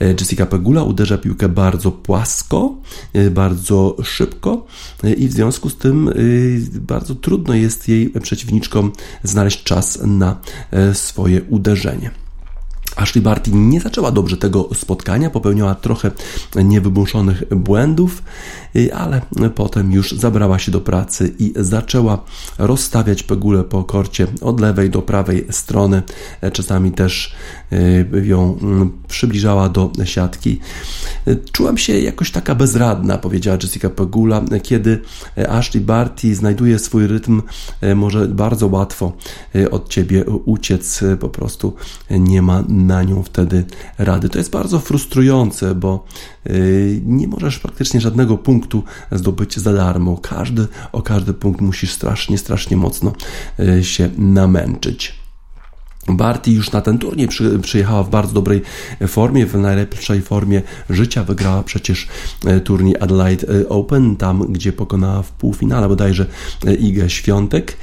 E, 0.00 0.08
Jessica 0.20 0.46
Pegula 0.46 0.82
uderza 0.82 1.18
piłkę 1.18 1.48
bardzo 1.48 1.92
płasko, 1.92 2.74
e, 3.12 3.30
bardzo 3.30 3.96
szybko 4.02 4.66
i 5.16 5.28
w 5.28 5.32
związku 5.32 5.70
z 5.70 5.76
tym 5.76 6.10
bardzo 6.80 7.14
trudno 7.14 7.54
jest 7.54 7.88
jej 7.88 8.10
przeciwniczkom 8.10 8.92
znaleźć 9.22 9.62
czas 9.62 9.98
na 10.06 10.36
E, 10.36 10.61
swoje 10.92 11.42
uderzenie. 11.42 12.10
Ashley 12.96 13.22
Barty 13.22 13.50
nie 13.54 13.80
zaczęła 13.80 14.10
dobrze 14.10 14.36
tego 14.36 14.68
spotkania, 14.74 15.30
popełniała 15.30 15.74
trochę 15.74 16.10
niewymuszonych 16.64 17.42
błędów, 17.50 18.22
y, 18.76 18.94
ale 18.94 19.20
potem 19.54 19.92
już 19.92 20.12
zabrała 20.12 20.58
się 20.58 20.72
do 20.72 20.80
pracy 20.80 21.34
i 21.38 21.52
zaczęła 21.56 22.24
rozstawiać 22.58 23.22
pegulę 23.22 23.64
po 23.64 23.84
korcie 23.84 24.26
od 24.40 24.60
lewej 24.60 24.90
do 24.90 25.02
prawej 25.02 25.46
strony. 25.50 26.02
E, 26.40 26.50
czasami 26.50 26.92
też 26.92 27.34
y, 27.72 28.26
ją 28.26 28.58
mm, 28.62 28.92
przybliżała 29.08 29.68
do 29.68 29.92
siatki. 30.04 30.60
E, 31.26 31.36
czułam 31.36 31.78
się 31.78 31.98
jakoś 31.98 32.30
taka 32.30 32.54
bezradna, 32.54 33.18
powiedziała 33.18 33.58
Jessica 33.62 33.90
Pegula, 33.90 34.42
kiedy 34.62 35.00
Ashley 35.48 35.84
Barty 35.84 36.34
znajduje 36.34 36.78
swój 36.78 37.06
rytm, 37.06 37.42
e, 37.80 37.94
może 37.94 38.28
bardzo 38.28 38.66
łatwo 38.66 39.12
od 39.70 39.88
ciebie 39.88 40.24
uciec, 40.24 41.00
po 41.20 41.28
prostu 41.28 41.74
nie 42.10 42.42
ma 42.42 42.64
na 42.86 43.02
nią 43.02 43.22
wtedy 43.22 43.64
rady. 43.98 44.28
To 44.28 44.38
jest 44.38 44.50
bardzo 44.50 44.78
frustrujące, 44.78 45.74
bo 45.74 46.04
y, 46.46 47.00
nie 47.06 47.28
możesz 47.28 47.58
praktycznie 47.58 48.00
żadnego 48.00 48.38
punktu 48.38 48.84
zdobyć 49.12 49.58
za 49.58 49.72
darmo. 49.72 50.16
Każdy, 50.16 50.66
o 50.92 51.02
każdy 51.02 51.34
punkt 51.34 51.60
musisz 51.60 51.92
strasznie, 51.92 52.38
strasznie 52.38 52.76
mocno 52.76 53.12
y, 53.60 53.84
się 53.84 54.10
namęczyć. 54.18 55.22
Barty 56.08 56.50
już 56.50 56.72
na 56.72 56.80
ten 56.80 56.98
turniej 56.98 57.28
przy, 57.28 57.58
przyjechała 57.58 58.02
w 58.02 58.10
bardzo 58.10 58.32
dobrej 58.34 58.62
formie, 59.08 59.46
w 59.46 59.54
najlepszej 59.54 60.22
formie 60.22 60.62
życia. 60.90 61.24
Wygrała 61.24 61.62
przecież 61.62 62.08
e, 62.46 62.60
turniej 62.60 62.96
Adelaide 63.00 63.68
Open, 63.68 64.16
tam 64.16 64.52
gdzie 64.52 64.72
pokonała 64.72 65.22
w 65.22 65.32
półfinale 65.32 65.88
bodajże 65.88 66.26
e, 66.66 66.74
Igę 66.74 67.10
Świątek. 67.10 67.76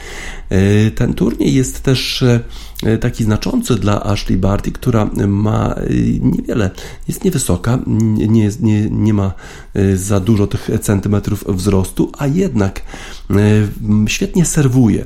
E, 0.50 0.92
ten 0.92 1.14
turniej 1.14 1.54
jest 1.54 1.80
też 1.80 2.24
taki 3.02 3.24
znaczący 3.24 3.76
dla 3.76 4.04
Ashley 4.04 4.38
Barty, 4.38 4.72
która 4.72 5.10
ma 5.28 5.76
niewiele, 6.22 6.72
jest 7.08 7.24
niewysoka, 7.24 7.80
nie, 7.88 8.50
nie, 8.60 8.90
nie 8.90 9.14
ma 9.14 9.34
za 9.96 10.20
dużo 10.20 10.48
tych 10.48 10.70
centymetrów 10.82 11.44
wzrostu, 11.48 12.12
a 12.18 12.28
jednak 12.28 12.82
świetnie 14.08 14.46
serwuje. 14.46 15.06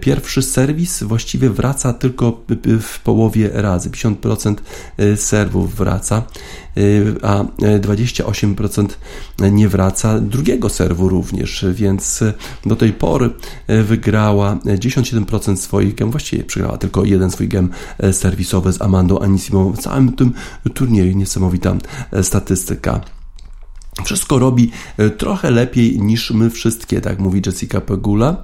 Pierwszy 0.00 0.42
serwis 0.42 1.02
właściwie 1.02 1.50
wraca 1.50 1.92
tylko 1.92 2.40
w 2.80 3.00
połowie 3.00 3.50
razy. 3.52 3.90
50% 3.90 4.54
serwów 5.16 5.74
wraca, 5.74 6.22
a 7.22 7.44
28% 7.80 8.88
nie 9.52 9.68
wraca 9.68 10.20
drugiego 10.20 10.68
serwu 10.68 11.08
również, 11.08 11.64
więc 11.72 12.24
do 12.66 12.76
tej 12.76 12.92
pory 12.92 13.30
wygrała 13.84 14.58
97% 14.78 15.56
swoich 15.56 15.94
gem, 15.94 16.10
właściwie 16.10 16.44
przegrała 16.44 16.78
tylko 16.78 17.04
jeden 17.04 17.30
swój 17.30 17.48
gem 17.48 17.70
serwisowy 18.12 18.72
z 18.72 18.82
Amandą 18.82 19.18
Anisimową 19.18 19.72
w 19.72 19.78
całym 19.78 20.12
tym 20.12 20.32
turnieju. 20.74 21.16
Niesamowita 21.16 21.76
statystyka. 22.22 23.00
Wszystko 24.02 24.38
robi 24.38 24.70
e, 24.96 25.10
trochę 25.10 25.50
lepiej 25.50 26.00
niż 26.00 26.30
my 26.30 26.50
wszystkie, 26.50 27.00
tak 27.00 27.18
mówi 27.18 27.42
Jessica 27.46 27.80
Pegula. 27.80 28.42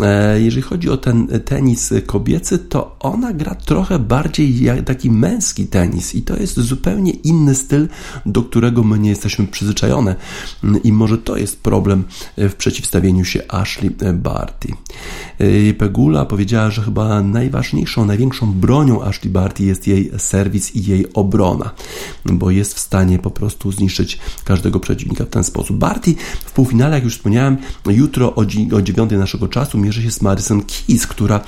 E, 0.00 0.40
jeżeli 0.40 0.62
chodzi 0.62 0.90
o 0.90 0.96
ten 0.96 1.26
tenis 1.44 1.94
kobiecy, 2.06 2.58
to 2.58 2.96
ona 3.00 3.32
gra 3.32 3.54
trochę 3.54 3.98
bardziej 3.98 4.62
jak 4.62 4.84
taki 4.84 5.10
męski 5.10 5.66
tenis 5.66 6.14
i 6.14 6.22
to 6.22 6.36
jest 6.36 6.60
zupełnie 6.60 7.10
inny 7.10 7.54
styl, 7.54 7.88
do 8.26 8.42
którego 8.42 8.84
my 8.84 8.98
nie 8.98 9.10
jesteśmy 9.10 9.46
przyzwyczajone 9.46 10.16
i 10.84 10.92
może 10.92 11.18
to 11.18 11.36
jest 11.36 11.62
problem 11.62 12.04
w 12.36 12.54
przeciwstawieniu 12.54 13.24
się 13.24 13.42
Ashley 13.48 13.90
Barty. 14.14 14.72
E, 15.38 15.74
Pegula 15.74 16.24
powiedziała, 16.24 16.70
że 16.70 16.82
chyba 16.82 17.22
najważniejszą, 17.22 18.04
największą 18.04 18.52
bronią 18.52 19.02
Ashley 19.02 19.32
Barty 19.32 19.64
jest 19.64 19.86
jej 19.86 20.10
serwis 20.18 20.76
i 20.76 20.84
jej 20.84 21.12
obrona, 21.12 21.70
bo 22.24 22.50
jest 22.50 22.74
w 22.74 22.78
stanie 22.78 23.18
po 23.18 23.30
prostu 23.30 23.72
zniszczyć 23.72 24.18
każdego 24.44 24.80
przeciwnika 24.80 24.91
przeciwnika 24.92 25.24
w 25.24 25.28
ten 25.28 25.44
sposób. 25.44 25.76
Barty 25.76 26.14
w 26.44 26.52
półfinale, 26.52 26.94
jak 26.94 27.04
już 27.04 27.16
wspomniałem, 27.16 27.56
jutro 27.86 28.34
o, 28.34 28.40
o 28.76 28.82
9 28.82 29.10
naszego 29.10 29.48
czasu 29.48 29.78
mierzy 29.78 30.02
się 30.02 30.10
z 30.10 30.22
Madison 30.22 30.62
Keys, 30.62 31.06
która 31.06 31.40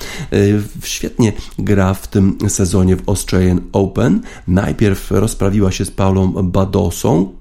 świetnie 0.83 1.33
gra 1.59 1.93
w 1.93 2.07
tym 2.07 2.37
sezonie 2.47 2.95
w 2.95 3.09
Australian 3.09 3.61
Open. 3.71 4.21
Najpierw 4.47 5.11
rozprawiła 5.11 5.71
się 5.71 5.85
z 5.85 5.91
Paulą 5.91 6.27
Badosą, 6.31 7.33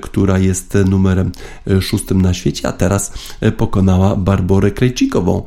która 0.00 0.38
jest 0.38 0.78
numerem 0.86 1.32
szóstym 1.80 2.22
na 2.22 2.34
świecie, 2.34 2.68
a 2.68 2.72
teraz 2.72 3.12
pokonała 3.56 4.16
Barborę 4.16 4.70
Krejcikową, 4.70 5.42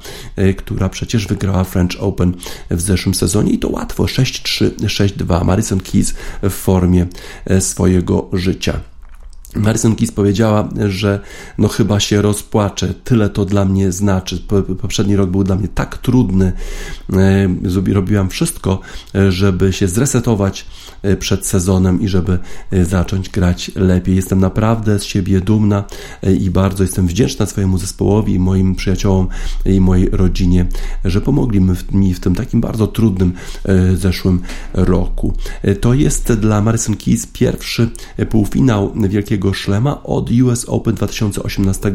która 0.58 0.90
przecież 0.90 1.28
wygrała 1.28 1.64
French 1.64 1.96
Open 2.00 2.34
w 2.72 2.82
zeszłym 2.82 3.16
sezonie 3.16 3.52
i 3.52 3.60
to 3.60 3.70
łatwo 3.70 4.04
6-3, 4.04 4.70
6-2. 4.72 5.46
Madison 5.46 5.80
Keys 5.80 6.14
w 6.44 6.50
formie 6.54 7.06
swojego 7.60 8.30
życia. 8.34 8.95
Marison 9.56 9.96
Keys 9.96 10.12
powiedziała, 10.12 10.70
że 10.90 11.20
no 11.58 11.68
chyba 11.68 12.00
się 12.00 12.22
rozpłaczę, 12.22 12.94
tyle 13.04 13.30
to 13.30 13.46
dla 13.46 13.66
mnie 13.66 13.92
znaczy. 13.92 14.44
Poprzedni 14.82 15.16
rok 15.16 15.30
był 15.30 15.44
dla 15.44 15.56
mnie 15.56 15.68
tak 15.68 15.98
trudny. 15.98 16.54
E, 17.14 17.94
robiłam 17.94 18.30
wszystko, 18.30 18.80
e, 19.16 19.32
żeby 19.32 19.74
się 19.74 19.88
zresetować 19.88 20.66
e, 21.02 21.18
przed 21.18 21.46
sezonem 21.46 22.02
i 22.02 22.08
żeby 22.08 22.40
zacząć 22.84 23.30
grać 23.30 23.72
lepiej. 23.76 24.16
Jestem 24.16 24.40
naprawdę 24.40 25.00
z 25.00 25.04
siebie 25.04 25.42
dumna 25.42 25.84
i 26.40 26.50
bardzo 26.50 26.84
jestem 26.84 27.08
wdzięczna 27.08 27.46
swojemu 27.46 27.78
zespołowi 27.78 28.40
moim 28.40 28.76
przyjaciołom 28.76 29.28
i 29.66 29.82
mojej 29.82 30.10
rodzinie, 30.10 30.66
że 31.06 31.22
pomogli 31.22 31.62
mi 31.92 32.14
w 32.14 32.20
tym 32.20 32.36
takim 32.36 32.62
bardzo 32.62 32.88
trudnym 32.88 33.34
zeszłym 33.96 34.42
roku. 34.74 35.34
To 35.82 35.94
jest 35.94 36.34
dla 36.34 36.62
Marison 36.62 36.96
Keys 36.96 37.28
pierwszy 37.28 37.90
półfinał 38.30 38.94
Wielkiego 38.96 39.45
szlema 39.54 40.04
od 40.04 40.32
US 40.32 40.66
Open 40.70 40.96
2018 40.96 41.92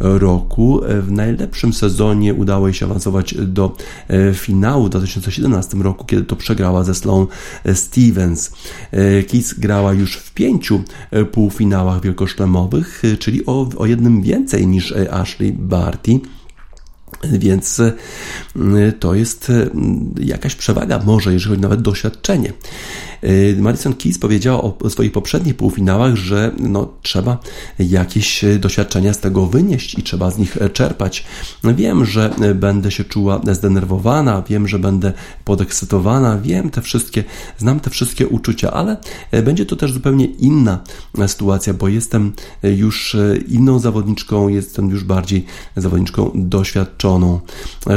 roku. 0.00 0.80
W 1.00 1.12
najlepszym 1.12 1.72
sezonie 1.72 2.34
udało 2.34 2.66
jej 2.66 2.74
się 2.74 2.86
awansować 2.86 3.34
do 3.34 3.76
e, 4.08 4.34
finału 4.34 4.84
w 4.84 4.90
2017 4.90 5.76
roku, 5.76 6.04
kiedy 6.04 6.22
to 6.22 6.36
przegrała 6.36 6.84
ze 6.84 6.94
Sloan 6.94 7.26
Stevens. 7.74 8.52
E, 8.90 9.22
Kiss 9.22 9.54
grała 9.54 9.92
już 9.92 10.16
w 10.16 10.34
pięciu 10.34 10.82
e, 11.10 11.24
półfinałach 11.24 12.02
wielkoszlemowych, 12.02 13.02
czyli 13.18 13.46
o, 13.46 13.68
o 13.76 13.86
jednym 13.86 14.22
więcej 14.22 14.66
niż 14.66 14.94
Ashley 15.10 15.52
Barty. 15.52 16.20
Więc 17.32 17.82
to 19.00 19.14
jest 19.14 19.52
jakaś 20.20 20.54
przewaga, 20.54 21.02
może 21.06 21.32
jeżeli 21.32 21.50
chodzi 21.50 21.62
nawet 21.62 21.82
doświadczenie. 21.82 22.52
Y, 23.24 23.56
Madison 23.58 23.94
Keys 23.94 24.18
powiedziała 24.18 24.62
o 24.62 24.90
swoich 24.90 25.12
poprzednich 25.12 25.56
półfinałach, 25.56 26.16
że 26.16 26.52
no, 26.58 26.88
trzeba 27.02 27.38
jakieś 27.78 28.44
doświadczenia 28.58 29.12
z 29.12 29.18
tego 29.18 29.46
wynieść 29.46 29.98
i 29.98 30.02
trzeba 30.02 30.30
z 30.30 30.38
nich 30.38 30.58
czerpać. 30.72 31.24
Wiem, 31.64 32.04
że 32.04 32.30
będę 32.54 32.90
się 32.90 33.04
czuła 33.04 33.40
zdenerwowana, 33.52 34.42
wiem, 34.48 34.68
że 34.68 34.78
będę 34.78 35.12
podekscytowana, 35.44 36.38
wiem 36.38 36.70
te 36.70 36.82
wszystkie, 36.82 37.24
znam 37.58 37.80
te 37.80 37.90
wszystkie 37.90 38.28
uczucia, 38.28 38.70
ale 38.70 38.96
będzie 39.44 39.66
to 39.66 39.76
też 39.76 39.92
zupełnie 39.92 40.24
inna 40.24 40.78
sytuacja, 41.26 41.74
bo 41.74 41.88
jestem 41.88 42.32
już 42.62 43.16
inną 43.48 43.78
zawodniczką, 43.78 44.48
jestem 44.48 44.90
już 44.90 45.04
bardziej 45.04 45.44
zawodniczką 45.76 46.30
doświadczoną. 46.34 47.13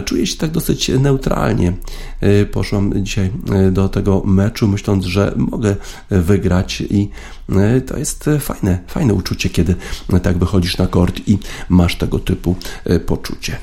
Czuję 0.06 0.28
się 0.28 0.38
tak 0.38 0.52
dosyć 0.52 0.90
neutralnie. 1.00 1.74
Poszłam 2.52 2.94
dzisiaj 3.04 3.32
do 3.72 3.90
tego 3.90 4.22
meczu, 4.26 4.68
myśląc, 4.68 5.06
że 5.06 5.34
mogę 5.38 5.76
wygrać 6.10 6.82
i 6.82 7.10
e, 7.50 7.82
to 7.82 7.98
jest 7.98 8.30
fajne, 8.40 8.80
fajne 8.88 9.14
uczucie, 9.14 9.50
kiedy 9.50 9.76
tak 10.24 10.38
wychodzisz 10.38 10.78
na 10.78 10.88
kort 10.88 11.20
i 11.28 11.38
masz 11.70 11.96
tego 11.96 12.20
typu 12.20 12.56
e, 12.86 13.00
poczucie. 13.00 13.58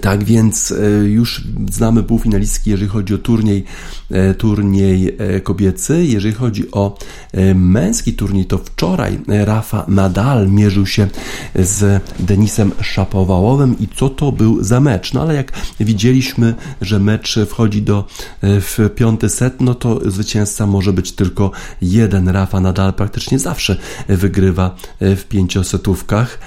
Tak 0.00 0.24
więc 0.24 0.72
e, 0.72 1.04
już 1.04 1.44
znamy 1.70 2.02
półfinalistki, 2.02 2.70
jeżeli 2.70 2.88
chodzi 2.88 3.14
o 3.14 3.18
turniej, 3.18 3.64
e, 4.10 4.34
turniej 4.34 5.16
e, 5.18 5.40
kobiecy. 5.40 6.04
Jeżeli 6.04 6.34
chodzi 6.34 6.70
o 6.72 6.98
męski 7.54 8.12
turniej, 8.12 8.44
to 8.44 8.58
wczoraj 8.58 9.20
Rafa 9.28 9.84
Nadal 9.88 10.48
mierzył 10.48 10.86
się 10.86 11.08
z 11.54 12.02
Denisem 12.18 12.72
Szapowałowym 12.80 13.78
i 13.78 13.88
co 13.96 14.08
to 14.08 14.32
był 14.32 14.64
za 14.64 14.80
mecz? 14.80 15.12
No 15.12 15.22
ale 15.22 15.34
jak 15.34 15.52
widzieliśmy, 15.80 16.54
że 16.80 16.98
mecz 16.98 17.38
wchodzi 17.48 17.82
do 17.82 18.06
w 18.42 18.90
piąty 18.94 19.28
set, 19.28 19.60
no 19.60 19.74
to 19.74 20.10
zwycięzca 20.10 20.66
może 20.66 20.92
być 20.92 21.12
tylko 21.12 21.50
jeden. 21.82 22.28
Rafa 22.28 22.60
Nadal 22.60 22.92
praktycznie 22.92 23.38
zawsze 23.38 23.76
wygrywa 24.08 24.76
w 25.00 25.24
pięciosetówkach. 25.28 26.38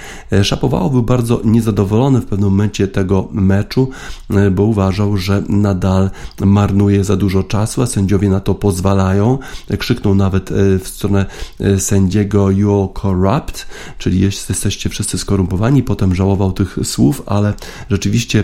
Szapowałow 0.43 0.91
był 0.91 1.03
bardzo 1.03 1.41
niezadowolony 1.43 2.21
w 2.21 2.25
pewnym 2.25 2.49
momencie 2.49 2.87
tego 2.87 3.24
meczu, 3.31 3.89
e, 4.29 4.51
bo 4.51 4.63
uważał, 4.63 5.17
że 5.17 5.43
nadal 5.49 6.09
marnuje 6.45 7.03
za 7.03 7.17
dużo 7.17 7.43
czasu, 7.43 7.81
a 7.81 7.85
sędziowie 7.85 8.29
na 8.29 8.39
to 8.39 8.55
pozwalają. 8.55 9.39
Krzyknął 9.79 10.15
nawet 10.15 10.51
e, 10.51 10.79
w 10.79 10.87
stronę 10.87 11.25
e, 11.59 11.79
sędziego 11.79 12.45
you're 12.45 13.01
corrupt, 13.01 13.67
czyli 13.97 14.19
jesteście 14.19 14.89
wszyscy 14.89 15.17
skorumpowani. 15.17 15.83
Potem 15.83 16.15
żałował 16.15 16.51
tych 16.51 16.77
słów, 16.83 17.23
ale 17.25 17.53
rzeczywiście 17.89 18.43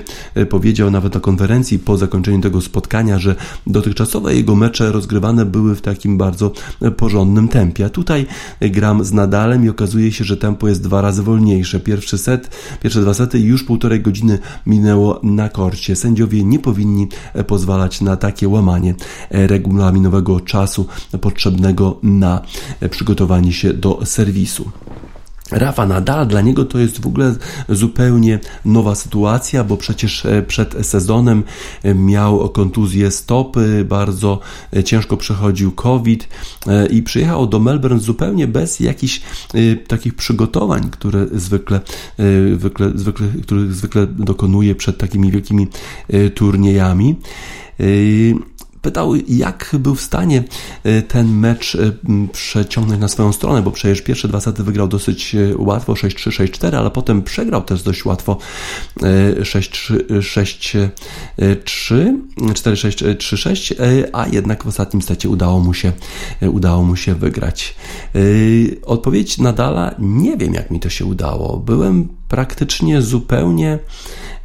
powiedział 0.50 0.92
nawet 0.92 1.14
na 1.14 1.20
konferencji 1.20 1.80
po 1.80 1.98
zakończeniu 1.98 2.42
tego 2.42 2.62
spotkania, 2.62 3.20
że 3.20 3.36
dotychczasowe 3.68 4.36
jego 4.36 4.56
mecze 4.56 4.92
rozgrywane 4.92 5.46
były 5.46 5.76
w 5.76 5.82
takim 5.82 6.18
bardzo 6.18 6.52
porządnym 6.98 7.48
tempie. 7.48 7.86
A 7.86 7.90
tutaj 7.90 8.26
gram 8.62 9.04
z 9.04 9.14
Nadalem 9.14 9.66
i 9.66 9.70
okazuje 9.70 10.12
się, 10.12 10.24
że 10.24 10.38
tempo 10.38 10.68
jest 10.68 10.84
dwa 10.84 11.02
razy 11.02 11.24
wolniejsze. 11.24 11.80
Pierwszy 11.80 12.18
set, 12.18 12.50
pierwsze 12.84 13.02
dwa 13.02 13.14
sety 13.14 13.40
już 13.40 13.64
półtorej 13.64 14.02
godziny 14.02 14.40
minęło 14.72 15.20
na 15.24 15.50
korcie. 15.50 15.96
Sędziowie 15.96 16.44
nie 16.44 16.60
powinni 16.60 17.08
e, 17.34 17.44
pozwalać 17.44 18.02
na 18.02 18.18
takie 18.18 18.48
łamanie 18.48 18.96
e, 19.30 19.48
regulaminowego 19.48 20.40
czasu 20.40 20.86
potrzebnego 21.22 21.98
na 22.04 22.42
e, 22.80 22.90
przygotowanie 22.90 23.54
się 23.54 23.74
do 23.74 24.06
serwisu. 24.06 24.72
Rafa 25.52 25.86
Nadal, 25.86 26.28
dla 26.28 26.42
niego 26.42 26.66
to 26.66 26.80
jest 26.80 27.02
w 27.02 27.08
ogóle 27.08 27.36
zupełnie 27.70 28.40
nowa 28.66 28.96
sytuacja, 28.96 29.64
bo 29.64 29.78
przecież 29.78 30.28
przed 30.48 30.76
sezonem 30.88 31.44
miał 31.96 32.50
kontuzję 32.50 33.12
stopy, 33.12 33.86
bardzo 33.90 34.40
ciężko 34.86 35.18
przechodził 35.18 35.72
COVID 35.72 36.28
i 36.90 37.04
przyjechał 37.04 37.48
do 37.48 37.60
Melbourne 37.60 38.00
zupełnie 38.00 38.48
bez 38.48 38.80
jakichś 38.80 39.22
takich 39.88 40.16
przygotowań, 40.16 40.90
które 40.90 41.28
zwykle, 41.32 41.82
zwykle, 42.58 42.92
zwykle, 42.96 43.28
których 43.44 43.74
zwykle 43.74 44.08
dokonuje 44.08 44.76
przed 44.76 44.98
takimi 44.98 45.32
wielkimi 45.32 45.68
turniejami 46.36 47.16
pytał, 48.82 49.16
jak 49.28 49.76
był 49.80 49.96
w 49.96 50.02
stanie 50.02 50.44
e, 50.84 51.02
ten 51.02 51.28
mecz 51.28 51.76
e, 51.76 51.92
przeciągnąć 52.32 53.02
na 53.02 53.08
swoją 53.08 53.34
stronę, 53.34 53.62
bo 53.62 53.72
przecież 53.72 54.02
pierwsze 54.02 54.28
dwa 54.28 54.40
sety 54.40 54.64
wygrał 54.64 54.88
dosyć 54.88 55.36
e, 55.36 55.58
łatwo 55.58 55.94
6-3, 55.94 56.48
6-4, 56.48 56.76
ale 56.76 56.92
potem 56.92 57.22
przegrał 57.22 57.62
też 57.62 57.84
dość 57.84 58.06
łatwo 58.06 58.38
6-3, 59.00 59.98
6-3, 60.20 60.90
4-6, 62.38 63.16
3-6, 63.16 63.76
a 64.14 64.28
jednak 64.28 64.64
w 64.64 64.68
ostatnim 64.68 65.02
secie 65.02 65.30
udało 65.30 65.60
mu 65.60 65.74
się, 65.74 65.92
udało 66.42 66.84
mu 66.84 66.96
się 66.96 67.16
wygrać. 67.16 67.76
Odpowiedź 68.86 69.38
Nadala, 69.38 69.96
nie 70.00 70.38
wiem 70.38 70.54
jak 70.54 70.72
mi 70.72 70.80
to 70.80 70.90
się 70.90 71.06
udało. 71.06 71.58
Byłem 71.58 72.08
praktycznie 72.32 73.02
zupełnie 73.02 73.80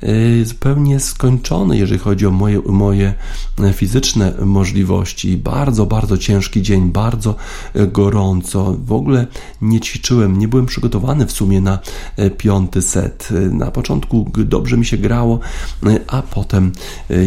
Y, 0.02 0.46
zupełnie 0.46 1.00
skończony, 1.00 1.78
jeżeli 1.78 1.98
chodzi 1.98 2.26
o 2.26 2.30
moje, 2.30 2.60
moje 2.66 3.14
e, 3.58 3.72
fizyczne 3.72 4.32
możliwości. 4.44 5.36
Bardzo, 5.36 5.86
bardzo 5.86 6.18
ciężki 6.18 6.62
dzień, 6.62 6.90
bardzo 6.90 7.34
e, 7.74 7.86
gorąco. 7.86 8.76
W 8.84 8.92
ogóle 8.92 9.26
nie 9.60 9.80
ćwiczyłem, 9.80 10.38
nie 10.38 10.48
byłem 10.48 10.66
przygotowany 10.66 11.26
w 11.26 11.32
sumie 11.32 11.60
na 11.60 11.78
e, 12.16 12.30
piąty 12.30 12.82
set. 12.82 13.28
Na 13.50 13.70
początku 13.70 14.30
dobrze 14.36 14.76
mi 14.76 14.86
się 14.86 14.96
grało, 14.96 15.40
a 16.06 16.22
potem 16.22 16.72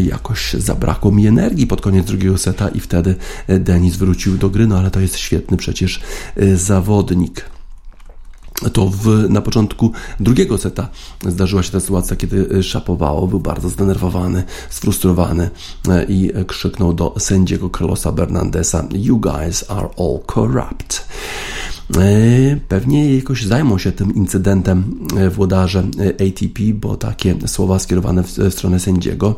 jakoś 0.04 0.52
zabrakło 0.52 1.12
mi 1.12 1.26
energii 1.26 1.66
pod 1.66 1.80
koniec 1.80 2.06
drugiego 2.06 2.38
seta 2.38 2.68
i 2.68 2.80
wtedy 2.80 3.14
Denis 3.48 3.96
wrócił 3.96 4.38
do 4.38 4.50
gry, 4.50 4.66
no 4.66 4.78
ale 4.78 4.90
to 4.90 5.00
jest 5.00 5.16
świetny 5.16 5.56
przecież 5.56 6.00
zawodnik 6.54 7.59
to 8.72 8.86
w, 8.86 9.30
na 9.30 9.40
początku 9.40 9.92
drugiego 10.20 10.58
seta 10.58 10.88
zdarzyła 11.26 11.62
się 11.62 11.72
ta 11.72 11.80
sytuacja, 11.80 12.16
kiedy 12.16 12.62
szapowało, 12.62 13.26
był 13.26 13.40
bardzo 13.40 13.68
zdenerwowany, 13.68 14.44
sfrustrowany 14.70 15.50
e, 15.88 16.04
i 16.04 16.32
krzyknął 16.46 16.92
do 16.92 17.14
sędziego 17.18 17.70
Carlosa 17.70 18.12
Bernandesa 18.12 18.84
You 18.92 19.18
guys 19.18 19.70
are 19.70 19.88
all 19.98 20.18
corrupt. 20.26 21.08
Pewnie 22.68 23.16
jakoś 23.16 23.44
zajmą 23.44 23.78
się 23.78 23.92
tym 23.92 24.14
incydentem 24.14 25.06
włodarze 25.30 25.84
ATP, 26.12 26.62
bo 26.74 26.96
takie 26.96 27.36
słowa 27.46 27.78
skierowane 27.78 28.22
w 28.22 28.30
stronę 28.50 28.80
sędziego 28.80 29.34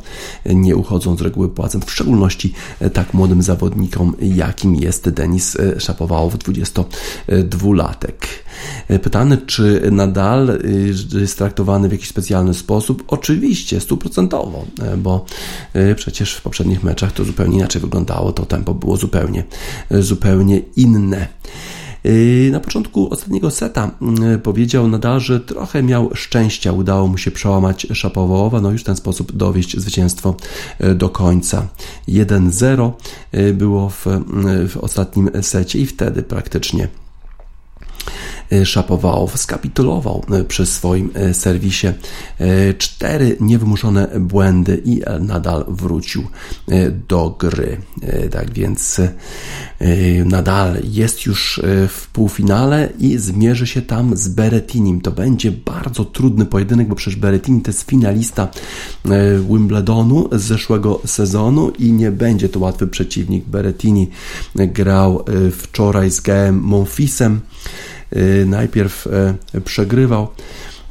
nie 0.47 0.77
uchodzą 0.77 1.17
z 1.17 1.21
reguły 1.21 1.49
płacem, 1.49 1.81
w 1.81 1.91
szczególności 1.91 2.53
tak 2.93 3.15
młodym 3.15 3.43
zawodnikom, 3.43 4.17
jakim 4.21 4.75
jest 4.75 5.09
Denis 5.09 5.57
Szapowałow, 5.79 6.39
22-latek. 6.39 8.15
Pytany, 9.03 9.39
czy 9.47 9.89
nadal 9.93 10.59
jest 11.21 11.39
traktowany 11.39 11.89
w 11.89 11.93
jakiś 11.93 12.09
specjalny 12.09 12.55
sposób? 12.55 13.05
Oczywiście, 13.07 13.81
stuprocentowo, 13.81 14.65
bo 14.99 15.25
przecież 15.97 16.35
w 16.35 16.43
poprzednich 16.43 16.85
meczach 16.85 17.13
to 17.13 17.25
zupełnie 17.25 17.57
inaczej 17.57 17.83
wyglądało, 17.83 18.33
to 18.33 18.47
tempo 18.47 18.75
było 18.75 18.97
zupełnie, 18.97 19.45
zupełnie 19.91 20.59
inne. 20.77 21.29
Yy, 22.05 22.51
na 22.51 22.61
początku 22.61 23.13
ostatniego 23.13 23.51
seta 23.51 23.91
yy, 24.01 24.39
powiedział 24.39 24.89
nadal, 24.89 25.21
że 25.21 25.41
trochę 25.41 25.83
miał 25.83 26.11
szczęścia, 26.15 26.73
udało 26.73 27.09
mu 27.09 27.19
się 27.19 27.31
przełamać 27.31 27.87
Szapowołowa, 27.93 28.61
no 28.61 28.71
już 28.71 28.81
w 28.81 28.85
ten 28.85 28.97
sposób 28.97 29.33
dowieść 29.37 29.77
zwycięstwo 29.77 30.37
yy, 30.81 30.95
do 30.95 31.09
końca. 31.09 31.69
1-0 32.09 32.91
było 33.55 33.89
w, 33.89 34.07
w 34.69 34.77
ostatnim 34.77 35.31
secie 35.43 35.79
i 35.79 35.87
wtedy 35.87 36.23
praktycznie 36.23 36.89
Szapowałow 38.65 39.39
skapitulował 39.39 40.25
e, 40.31 40.45
przy 40.45 40.67
swoim 40.67 41.11
e, 41.15 41.35
serwisie 41.35 41.87
cztery 42.79 43.37
niewymuszone 43.41 44.09
błędy 44.21 44.83
i 44.85 45.03
nadal 45.21 45.65
wrócił 45.69 46.23
do 47.09 47.37
gry. 47.39 47.77
Tak 48.31 48.53
więc 48.53 49.01
nadal 50.25 50.77
jest 50.85 51.27
już 51.27 51.61
w 51.89 52.07
półfinale 52.13 52.89
i 52.99 53.19
zmierzy 53.19 53.67
się 53.67 53.83
tam 53.83 54.17
z 54.17 54.29
Beretinim. 54.29 55.01
To 55.01 55.11
będzie 55.11 55.53
bardzo 55.53 56.05
trudny 56.05 56.47
pojedynek, 56.47 56.89
bo 56.89 56.95
przecież 56.95 57.21
Berettini 57.21 57.61
to 57.61 57.71
jest 57.71 57.83
finalista 57.91 58.49
Wimbledonu 59.51 60.29
z 60.33 60.43
zeszłego 60.43 61.01
sezonu 61.07 61.71
i 61.79 61.93
nie 61.93 62.11
będzie 62.11 62.49
to 62.49 62.61
łatwy 62.61 62.87
przeciwnik. 62.87 63.45
Berettini 63.45 64.11
grał 64.55 65.25
wczoraj 65.53 66.11
z 66.11 66.21
Gaem 66.21 66.61
Monfisem. 66.61 67.41
Y, 68.17 68.47
najpierw 68.47 69.07
y, 69.55 69.61
przegrywał 69.61 70.29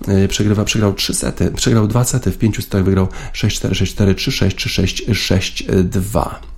y, 0.08 0.28
przegrywa, 0.28 0.66
przegrał 0.66 0.94
3 0.94 1.14
sety, 1.14 1.52
przegrał 1.56 1.88
2 1.88 2.04
sety, 2.04 2.32
w 2.32 2.38
5 2.38 2.56
setach 2.56 2.84
wygrał 2.84 3.08
6-4, 3.34 3.70
6-4, 3.70 4.14
3-6, 4.14 4.48
3-6, 5.12 5.66
6-2 5.90 6.51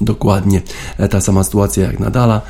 dokładnie 0.00 0.62
ta 1.10 1.20
sama 1.20 1.44
sytuacja 1.44 1.86
jak 1.86 2.00
Nadala, 2.00 2.40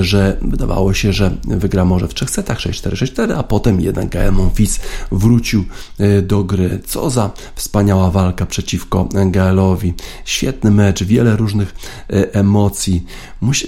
że 0.00 0.36
wydawało 0.42 0.94
się, 0.94 1.12
że 1.12 1.30
wygra 1.44 1.84
może 1.84 2.08
w 2.08 2.14
trzech 2.14 2.30
setach 2.30 2.58
6-4-6-4, 2.58 3.32
a 3.32 3.42
potem 3.42 3.80
jednak 3.80 4.08
Gael 4.08 4.32
Monfils 4.32 4.78
wrócił 5.12 5.64
e, 5.98 6.22
do 6.22 6.44
gry. 6.44 6.80
Co 6.86 7.10
za 7.10 7.30
wspaniała 7.54 8.10
walka 8.10 8.46
przeciwko 8.46 9.08
Gaelowi. 9.26 9.94
Świetny 10.24 10.70
mecz, 10.70 11.04
wiele 11.04 11.36
różnych 11.36 11.74
e, 12.10 12.34
emocji. 12.34 13.04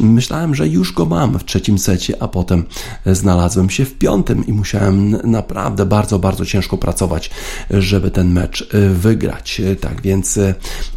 Myślałem, 0.00 0.54
że 0.54 0.68
już 0.68 0.92
go 0.92 1.06
mam 1.06 1.38
w 1.38 1.44
trzecim 1.44 1.78
secie, 1.78 2.22
a 2.22 2.28
potem 2.28 2.64
znalazłem 3.06 3.70
się 3.70 3.84
w 3.84 3.98
piątym 3.98 4.46
i 4.46 4.52
musiałem 4.52 5.10
naprawdę 5.10 5.86
bardzo, 5.86 6.18
bardzo 6.18 6.46
ciężko 6.46 6.78
pracować, 6.78 7.30
żeby 7.70 8.10
ten 8.10 8.32
mecz 8.32 8.68
e, 8.74 8.88
wygrać. 8.88 9.62
Tak 9.80 10.02
więc 10.02 10.38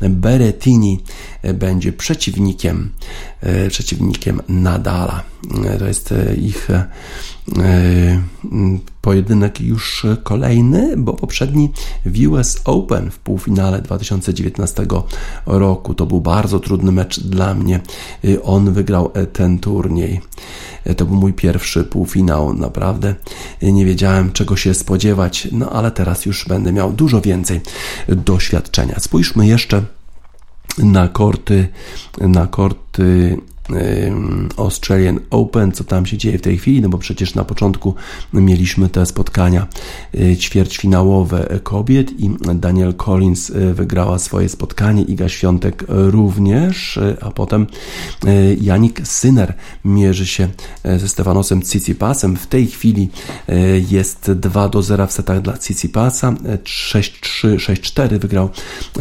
Berettini 0.02 1.00
będzie 1.54 1.94
przeciwnikiem, 1.94 2.90
e, 3.42 3.70
przeciwnikiem 3.70 4.42
Nadala. 4.50 5.24
E, 5.66 5.78
to 5.78 5.88
jest 5.88 6.12
e, 6.12 6.36
ich 6.36 6.68
pojedynek 9.02 9.62
już 9.62 10.06
kolejny, 10.24 10.98
bo 10.98 11.14
poprzedni 11.14 11.72
w 12.06 12.28
US 12.28 12.62
Open 12.66 13.12
w 13.12 13.20
półfinale 13.20 13.82
2019 13.82 14.86
roku 15.46 15.94
to 15.94 16.06
był 16.06 16.22
bardzo 16.22 16.60
trudny 16.60 16.92
mecz 16.92 17.20
dla 17.20 17.54
mnie. 17.54 17.80
On 18.44 18.74
wygrał 18.74 19.12
ten 19.34 19.60
turniej. 19.60 20.22
To 20.98 21.06
był 21.06 21.16
mój 21.16 21.34
pierwszy 21.34 21.84
półfinał. 21.84 22.54
Naprawdę 22.54 23.16
nie 23.62 23.86
wiedziałem 23.86 24.32
czego 24.32 24.56
się 24.56 24.74
spodziewać, 24.74 25.48
no 25.52 25.70
ale 25.70 25.92
teraz 25.92 26.26
już 26.26 26.46
będę 26.48 26.74
miał 26.74 26.94
dużo 26.94 27.22
więcej 27.22 27.62
doświadczenia. 28.08 29.00
Spójrzmy 29.00 29.48
jeszcze 29.48 29.84
na 30.78 31.08
korty, 31.08 31.68
na 32.22 32.48
korty 32.48 33.38
Australian 34.58 35.20
Open, 35.30 35.72
co 35.72 35.84
tam 35.84 36.06
się 36.06 36.18
dzieje 36.18 36.38
w 36.38 36.42
tej 36.42 36.58
chwili, 36.58 36.82
no 36.82 36.90
bo 36.90 36.98
przecież 36.98 37.36
na 37.36 37.44
początku 37.44 37.96
mieliśmy 38.34 38.90
te 38.90 39.06
spotkania 39.06 39.68
y, 40.16 40.38
ćwierćfinałowe 40.38 41.60
kobiet 41.64 42.20
i 42.20 42.30
Daniel 42.56 42.94
Collins 42.94 43.50
y, 43.50 43.74
wygrała 43.74 44.20
swoje 44.20 44.50
spotkanie, 44.50 45.04
Iga 45.04 45.30
Świątek 45.30 45.84
również, 45.88 46.98
y, 46.98 47.18
a 47.22 47.32
potem 47.32 47.68
Janik 48.62 49.08
Syner 49.08 49.54
mierzy 49.86 50.28
się 50.28 50.50
ze 50.98 51.10
Stefanosem 51.10 51.62
Tsitsipasem. 51.62 52.38
W 52.38 52.48
tej 52.48 52.68
chwili 52.68 53.10
jest 53.90 54.32
2 54.32 54.70
do 54.70 54.82
0 54.82 55.08
w 55.08 55.12
setach 55.12 55.42
dla 55.42 55.54
Tsitsipasa, 55.54 56.32
6-3, 56.64 57.56
6-4 57.58 58.20
wygrał 58.20 58.50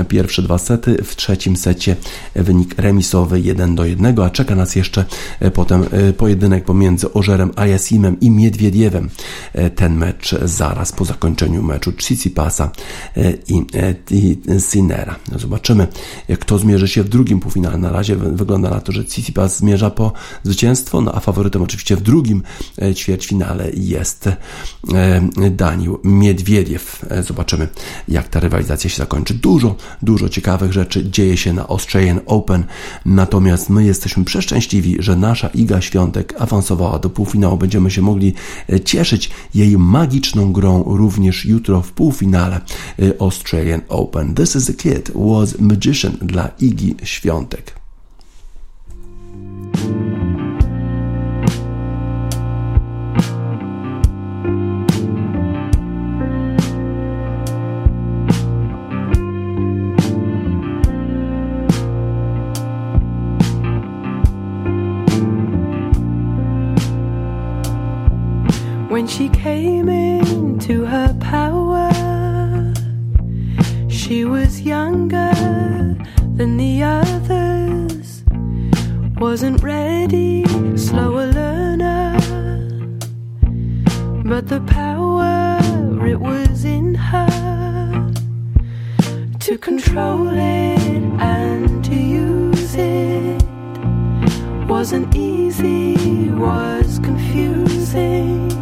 pierwsze 0.09 0.43
dwa 0.43 0.59
sety, 0.59 0.97
w 1.05 1.17
trzecim 1.17 1.57
secie 1.57 1.97
wynik 2.35 2.75
remisowy 2.79 3.41
1 3.41 3.75
do 3.75 3.85
1, 3.85 4.21
a 4.21 4.31
czeka 4.31 4.52
czeka 4.53 4.57
nas 4.57 4.77
jeszcze 4.77 5.05
e, 5.41 5.51
potem 5.51 5.85
e, 5.91 6.13
pojedynek 6.13 6.65
pomiędzy 6.65 7.13
Ożerem 7.13 7.51
Ayasimem 7.57 8.21
i 8.21 8.31
Miedwiediewem. 8.31 9.11
E, 9.53 9.71
ten 9.71 9.97
mecz 9.97 10.35
zaraz 10.45 10.93
po 10.93 11.05
zakończeniu 11.05 11.63
meczu 11.63 11.93
Tsitsipasa 11.93 12.71
i, 13.49 13.65
i 14.11 14.39
Sinera. 14.61 15.17
No 15.33 15.39
zobaczymy, 15.39 15.87
kto 16.41 16.59
zmierzy 16.59 16.89
się 16.89 17.03
w 17.03 17.09
drugim 17.09 17.41
półfinale. 17.41 17.79
Na 17.79 17.93
razie 17.93 18.17
wygląda 18.17 18.71
na 18.71 18.81
to, 18.81 18.93
że 18.93 19.05
Tsitsipas 19.05 19.59
zmierza 19.59 19.91
po 19.91 20.13
zwycięstwo, 20.43 21.01
no 21.01 21.15
a 21.15 21.21
faworytem 21.21 21.63
oczywiście 21.63 21.97
w 21.97 22.01
drugim 22.01 22.43
ćwierćfinale 22.95 23.71
jest 23.75 24.29
Daniel 25.51 25.93
Miedwiediew. 26.05 27.07
Zobaczymy, 27.27 27.69
jak 28.09 28.29
ta 28.29 28.41
rywalizacja 28.41 28.91
się 28.91 28.97
zakończy. 28.97 29.35
Dużo, 29.35 29.77
dużo 30.03 30.29
ciekawych 30.29 30.73
rzeczy 30.73 31.11
dzieje 31.11 31.37
się 31.37 31.53
na 31.53 31.69
Australian 31.69 32.21
Open, 32.27 32.65
natomiast 33.05 33.71
my 33.71 33.85
jesteśmy 33.85 34.25
przeszli 34.25 34.42
szczęśliwi, 34.43 34.97
że 34.99 35.17
nasza 35.17 35.49
Iga 35.49 35.81
Świątek 35.81 36.35
awansowała 36.39 36.99
do 36.99 37.11
półfinału. 37.11 37.57
Będziemy 37.57 37.91
się 37.91 38.03
mogli 38.03 38.35
e, 38.73 38.81
cieszyć 38.81 39.31
jej 39.55 39.79
magiczną 39.79 40.53
grą 40.53 40.83
również 40.87 41.45
jutro 41.45 41.83
w 41.83 41.93
półfinale 41.93 42.57
e, 42.57 43.21
Australian 43.21 43.81
Open. 43.89 44.35
This 44.35 44.57
is 44.57 44.67
the 44.67 44.75
kid 44.75 45.13
was 45.15 45.61
magician 45.61 46.13
dla 46.23 46.49
Igi 46.61 46.95
Świątek. 47.03 47.83
When 69.03 69.09
she 69.09 69.29
came 69.31 69.89
into 69.89 70.85
her 70.85 71.13
power, 71.19 71.91
she 73.89 74.25
was 74.25 74.61
younger 74.61 75.35
than 76.37 76.57
the 76.57 76.85
others, 76.85 78.23
wasn't 79.19 79.61
ready, 79.61 80.45
slower 80.77 81.27
learner. 81.27 82.17
But 84.25 84.47
the 84.47 84.61
power, 84.69 85.59
it 86.07 86.21
was 86.21 86.65
in 86.65 86.95
her 86.95 88.13
to 89.41 89.59
control 89.59 90.29
it 90.29 91.03
and 91.19 91.85
to 91.87 91.97
use 91.97 92.77
it. 92.77 93.43
Wasn't 94.69 95.17
easy, 95.17 96.31
was 96.31 97.01
confusing 97.01 98.62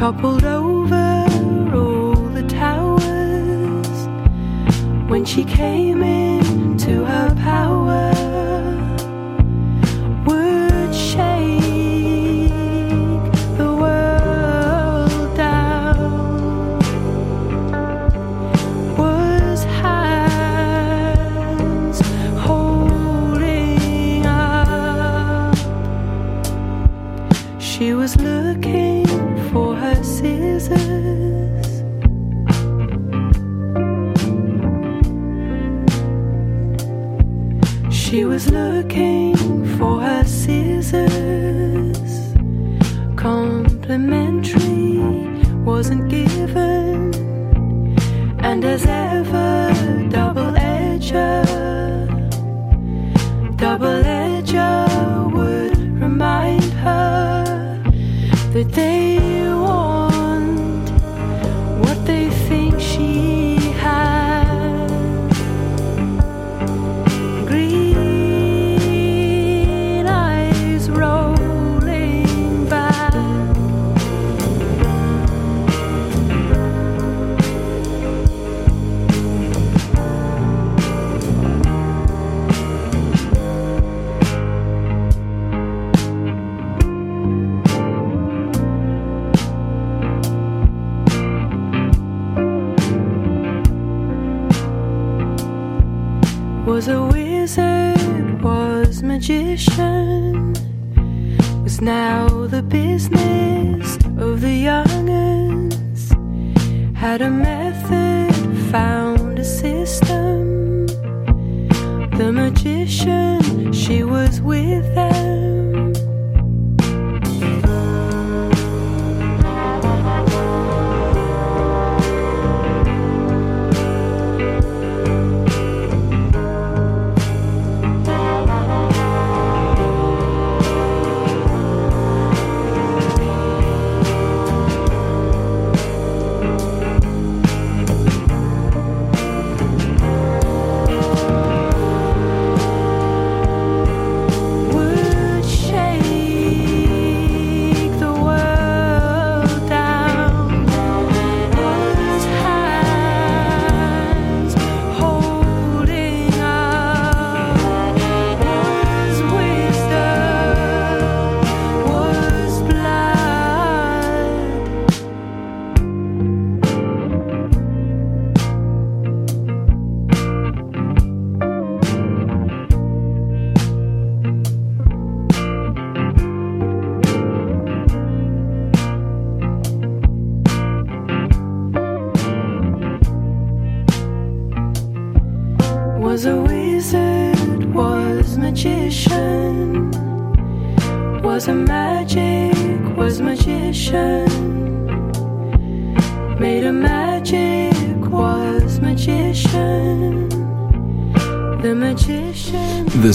toppled 0.00 0.44
over 0.44 1.26
all 1.74 2.14
the 2.30 2.42
towers 2.48 4.08
when 5.10 5.26
she 5.26 5.44
came 5.44 6.02
into 6.02 7.04
her 7.04 7.34
power. 7.42 7.79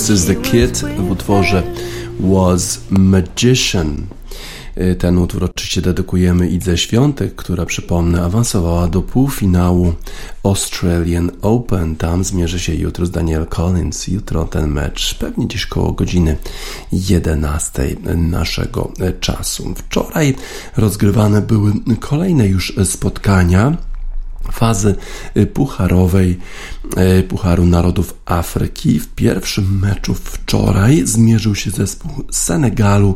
This 0.05 0.19
is 0.19 0.25
the 0.25 0.35
Kid 0.35 0.77
w 0.97 1.11
utworze. 1.11 1.63
Was 2.19 2.81
Magician. 2.89 4.07
Y, 4.77 4.95
Ten 4.95 5.17
utwór 5.17 5.43
oczywiście 5.43 5.81
dedykujemy 5.81 6.49
Idze 6.49 6.77
Świątek, 6.77 7.35
która 7.35 7.65
przypomnę 7.65 8.23
awansowała 8.23 8.87
do 8.87 9.01
półfinału 9.01 9.93
Australian 10.43 11.31
Open. 11.41 11.95
Tam 11.95 12.23
zmierzy 12.23 12.59
się 12.59 12.75
jutro 12.75 13.05
z 13.05 13.11
Daniel 13.11 13.45
Collins. 13.45 14.07
Jutro 14.07 14.45
ten 14.45 14.71
mecz 14.71 15.15
pewnie 15.15 15.47
gdzieś 15.47 15.65
koło 15.65 15.91
godziny 15.91 16.37
11 16.91 17.95
naszego 18.15 18.91
czasu. 19.19 19.73
Wczoraj 19.75 20.35
rozgrywane 20.77 21.41
były 21.41 21.73
kolejne 21.99 22.47
już 22.47 22.73
spotkania 22.83 23.77
fazy 24.51 24.95
y, 25.37 25.45
pucharowej 25.45 26.39
y, 27.19 27.23
Pucharu 27.23 27.65
Narodów 27.65 28.13
Afryki. 28.25 28.99
W 28.99 29.07
pierwszym 29.07 29.79
meczu 29.79 30.13
wczoraj 30.13 31.01
zmierzył 31.05 31.55
się 31.55 31.71
zespół 31.71 32.11
Senegalu 32.31 33.15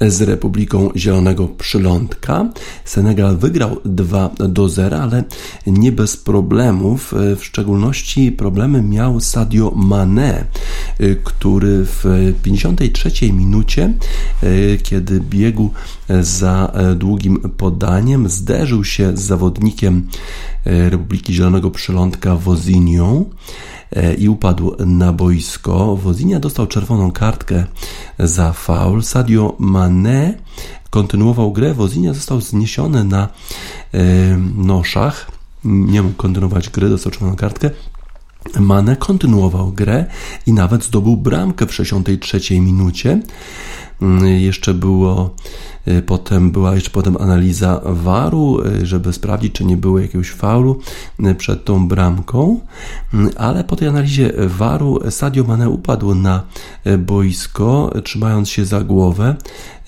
z 0.00 0.20
Republiką 0.20 0.90
Zielonego 0.96 1.48
Przylądka. 1.48 2.48
Senegal 2.84 3.36
wygrał 3.36 3.80
2 3.84 4.30
do 4.48 4.68
0, 4.68 5.02
ale 5.02 5.24
nie 5.66 5.92
bez 5.92 6.16
problemów. 6.16 7.12
Y, 7.12 7.36
W 7.36 7.44
szczególności 7.44 8.32
problemy 8.32 8.82
miał 8.82 9.20
Sadio 9.20 9.72
Mane, 9.76 10.44
y, 11.00 11.16
który 11.24 11.84
w 11.84 12.32
53 12.42 13.32
minucie, 13.32 13.92
y, 14.42 14.78
kiedy 14.82 15.20
biegł 15.20 15.70
za 16.20 16.72
długim 16.96 17.40
podaniem, 17.56 18.28
zderzył 18.28 18.84
się 18.84 19.16
z 19.16 19.20
zawodnikiem 19.20 20.08
Republiki 20.68 21.34
Zielonego 21.34 21.70
Przylądka 21.70 22.36
Wozinią 22.36 23.24
e, 23.92 24.14
i 24.14 24.28
upadł 24.28 24.76
na 24.86 25.12
boisko. 25.12 25.96
Wozinia 25.96 26.40
dostał 26.40 26.66
czerwoną 26.66 27.12
kartkę 27.12 27.64
za 28.18 28.52
faul. 28.52 29.02
Sadio 29.02 29.56
Mane 29.58 30.34
kontynuował 30.90 31.52
grę. 31.52 31.74
Wozinia 31.74 32.14
został 32.14 32.40
zniesiony 32.40 33.04
na 33.04 33.28
e, 33.94 33.98
noszach. 34.56 35.30
Nie 35.64 36.02
mógł 36.02 36.16
kontynuować 36.16 36.70
gry, 36.70 36.88
dostał 36.88 37.12
czerwoną 37.12 37.36
kartkę. 37.36 37.70
Mane 38.60 38.96
kontynuował 38.96 39.72
grę 39.72 40.04
i 40.46 40.52
nawet 40.52 40.84
zdobył 40.84 41.16
bramkę 41.16 41.66
w 41.66 41.74
63 41.74 42.60
minucie. 42.60 43.20
Mm, 44.02 44.26
Jeszcze 44.26 44.74
było 44.74 45.34
potem 46.06 46.50
była 46.50 46.74
jeszcze 46.74 46.90
potem 46.90 47.16
analiza 47.20 47.80
waru, 47.84 48.60
y, 48.82 48.86
żeby 48.86 49.12
sprawdzić, 49.12 49.52
czy 49.52 49.64
nie 49.64 49.76
było 49.76 49.98
jakiegoś 49.98 50.30
faulu 50.30 50.80
y, 51.26 51.34
przed 51.34 51.64
tą 51.64 51.88
bramką, 51.88 52.60
ale 53.36 53.64
po 53.64 53.76
tej 53.76 53.88
analizie 53.88 54.32
waru 54.46 55.00
Sadio 55.10 55.44
Mane 55.44 55.68
upadł 55.70 56.14
na 56.14 56.42
y, 56.86 56.98
boisko, 56.98 57.92
y, 57.96 58.02
trzymając 58.02 58.48
się 58.48 58.64
za 58.64 58.80
głowę 58.84 59.36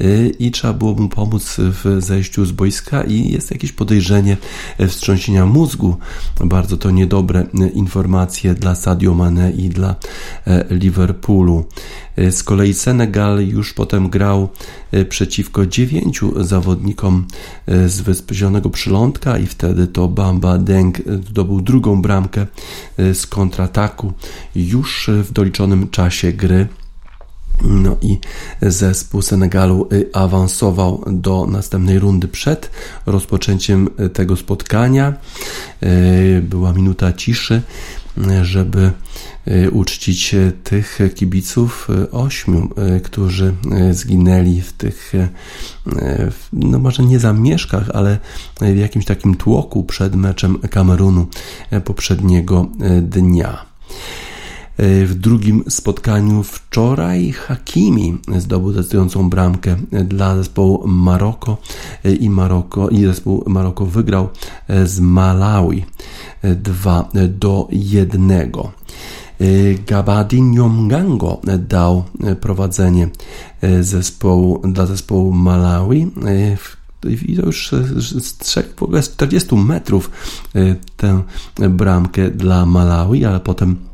y, 0.00 0.34
i 0.38 0.50
trzeba 0.50 0.74
było 0.74 0.94
mu 0.94 1.08
pomóc 1.08 1.56
w 1.58 1.96
zejściu 1.98 2.44
z 2.44 2.52
boiska 2.52 3.02
i 3.02 3.32
jest 3.32 3.50
jakieś 3.50 3.72
podejrzenie 3.72 4.36
y, 4.80 4.88
wstrząsienia 4.88 5.46
mózgu. 5.46 5.96
Bardzo 6.44 6.76
to 6.76 6.90
niedobre 6.90 7.40
y, 7.40 7.68
informacje 7.68 8.54
dla 8.54 8.74
Sadio 8.74 9.14
Mane 9.14 9.50
i 9.50 9.68
dla 9.68 9.94
e, 10.46 10.64
Liverpoolu. 10.70 11.64
Y, 12.18 12.32
Z 12.32 12.42
kolei 12.42 12.74
Senegal 12.74 13.46
już 13.46 13.74
potem 13.74 14.08
grał 14.08 14.48
y, 14.94 15.04
przeciwko 15.04 15.66
dziewięciu 15.90 16.44
zawodnikom 16.44 17.26
y, 17.68 17.88
z 17.88 18.00
Wysp 18.00 18.32
Zielonego 18.32 18.70
Przylądka 18.70 19.38
i 19.38 19.46
wtedy 19.46 19.86
to 19.86 20.08
Bamba 20.08 20.58
Deng 20.58 21.00
y, 21.00 21.22
zdobył 21.28 21.60
drugą 21.60 22.02
bramkę 22.02 22.46
y, 22.98 23.14
z 23.14 23.26
kontrataku 23.26 24.12
już 24.54 25.10
w 25.24 25.32
doliczonym 25.32 25.90
czasie 25.90 26.32
gry. 26.32 26.66
No 27.64 27.96
i 28.02 28.18
zespół 28.62 29.22
Senegalu 29.22 29.88
awansował 30.12 31.04
do 31.06 31.46
następnej 31.46 31.98
rundy 31.98 32.28
przed 32.28 32.70
rozpoczęciem 33.06 33.88
tego 34.12 34.36
spotkania. 34.36 35.14
Była 36.42 36.72
minuta 36.72 37.12
ciszy 37.12 37.62
żeby 38.42 38.90
uczcić 39.72 40.34
tych 40.64 40.98
kibiców, 41.14 41.88
ośmiu, 42.12 42.68
którzy 43.02 43.54
zginęli 43.90 44.60
w 44.60 44.72
tych, 44.72 45.12
no 46.52 46.78
może 46.78 47.02
nie 47.02 47.18
zamieszkach, 47.18 47.90
ale 47.94 48.18
w 48.60 48.76
jakimś 48.76 49.04
takim 49.04 49.34
tłoku 49.34 49.84
przed 49.84 50.14
meczem 50.14 50.58
Kamerunu 50.58 51.26
poprzedniego 51.84 52.68
dnia. 53.02 53.64
W 54.82 55.14
drugim 55.14 55.64
spotkaniu 55.68 56.42
wczoraj 56.42 57.32
Hakimi 57.32 58.18
zdobył 58.38 58.72
decydującą 58.72 59.30
bramkę 59.30 59.76
dla 60.04 60.36
zespołu 60.36 60.88
Maroko 60.88 61.56
i, 62.20 62.30
Maroko, 62.30 62.88
i 62.88 63.04
zespół 63.04 63.44
Maroko 63.46 63.86
wygrał 63.86 64.28
z 64.84 65.00
Malawi 65.00 65.84
2 66.42 67.08
do 67.28 67.68
1. 67.70 68.52
Gabadinho 69.86 70.68
Mgango 70.68 71.40
dał 71.68 72.04
prowadzenie 72.40 73.08
zespołu, 73.80 74.62
dla 74.64 74.86
zespołu 74.86 75.32
Malawi 75.32 76.10
i 77.28 77.36
to 77.36 77.46
już 77.46 77.70
z 77.98 79.12
40 79.12 79.54
metrów 79.54 80.10
tę 80.96 81.22
bramkę 81.70 82.30
dla 82.30 82.66
Malawi, 82.66 83.24
ale 83.24 83.40
potem 83.40 83.89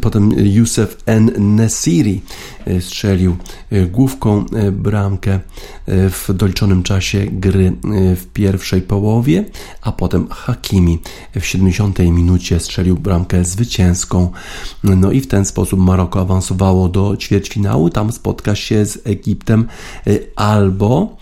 Potem 0.00 0.32
Youssef 0.38 0.96
N. 1.06 1.30
Nesiri 1.56 2.20
e, 2.66 2.80
strzelił 2.80 3.36
e, 3.70 3.86
główką 3.86 4.44
e, 4.46 4.72
bramkę 4.72 5.40
w 5.86 6.28
doliczonym 6.34 6.82
czasie 6.82 7.26
gry 7.32 7.72
w 8.16 8.26
pierwszej 8.32 8.82
połowie, 8.82 9.44
a 9.82 9.92
potem 9.92 10.28
Hakimi 10.30 10.98
w 11.40 11.46
70 11.46 11.98
minucie 11.98 12.60
strzelił 12.60 12.96
bramkę 12.96 13.44
zwycięską. 13.44 14.30
No 14.84 15.12
i 15.12 15.20
w 15.20 15.26
ten 15.26 15.44
sposób 15.44 15.80
Maroko 15.80 16.20
awansowało 16.20 16.88
do 16.88 17.16
ćwierćfinału. 17.16 17.90
Tam 17.90 18.12
spotka 18.12 18.54
się 18.54 18.86
z 18.86 18.98
Egiptem 19.06 19.66
albo 20.36 21.16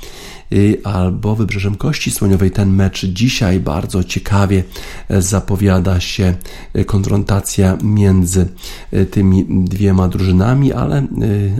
albo 0.84 1.36
Wybrzeżem 1.36 1.74
Kości 1.74 2.10
Słoniowej. 2.10 2.50
Ten 2.50 2.70
mecz 2.70 3.06
dzisiaj 3.06 3.60
bardzo 3.60 4.04
ciekawie 4.04 4.64
e, 5.08 5.22
zapowiada 5.22 6.00
się 6.00 6.34
e, 6.74 6.84
konfrontacja 6.84 7.78
między 7.82 8.48
e, 8.92 9.06
tymi 9.06 9.46
dwiema 9.64 10.08
drużynami, 10.08 10.72
ale 10.72 11.06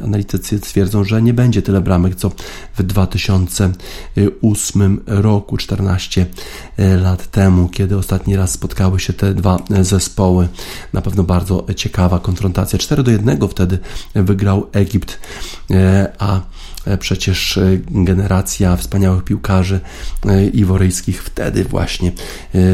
analitycy 0.04 0.60
twierdzą, 0.60 1.04
że 1.04 1.22
nie 1.22 1.34
będzie 1.34 1.62
tyle 1.62 1.80
bramek 1.80 2.14
co 2.14 2.30
w 2.76 2.82
2008 2.82 5.00
roku, 5.06 5.56
14 5.56 6.26
lat 6.78 7.30
temu, 7.30 7.68
kiedy 7.68 7.96
ostatni 7.96 8.36
raz 8.36 8.50
spotkały 8.50 9.00
się 9.00 9.12
te 9.12 9.34
dwa 9.34 9.58
zespoły. 9.80 10.48
Na 10.92 11.02
pewno 11.02 11.22
bardzo 11.22 11.66
ciekawa 11.76 12.18
konfrontacja. 12.18 12.78
4 12.78 13.02
do 13.02 13.10
1 13.10 13.48
wtedy 13.48 13.78
wygrał 14.14 14.66
Egipt, 14.72 15.20
a 16.18 16.40
przecież 16.98 17.58
e, 17.58 17.78
generacja 17.90 18.76
wspaniałych 18.76 19.24
piłkarzy 19.24 19.80
e, 20.26 20.46
iworyjskich 20.46 21.22
wtedy 21.24 21.64
właśnie 21.64 22.12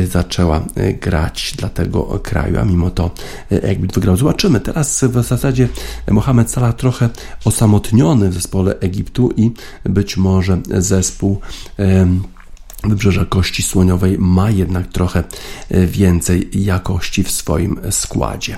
zaczęła 0.09 0.65
grać 1.01 1.55
dla 1.57 1.69
tego 1.69 2.21
kraju, 2.23 2.59
a 2.59 2.65
mimo 2.65 2.91
to 2.91 3.11
Egipt 3.51 3.95
wygrał. 3.95 4.17
Zobaczymy. 4.17 4.61
Teraz 4.61 5.05
w 5.05 5.23
zasadzie 5.23 5.69
Mohamed 6.11 6.51
Salah 6.51 6.77
trochę 6.77 7.09
osamotniony 7.45 8.31
w 8.31 8.35
zespole 8.35 8.79
Egiptu 8.81 9.31
i 9.37 9.51
być 9.85 10.17
może 10.17 10.59
zespół 10.79 11.41
Wybrzeża 12.89 13.25
Kości 13.25 13.63
Słoniowej 13.63 14.17
ma 14.19 14.51
jednak 14.51 14.87
trochę 14.87 15.25
e, 15.71 15.87
więcej 15.87 16.65
jakości 16.65 17.25
w 17.25 17.31
swoim 17.31 17.81
składzie. 17.91 18.57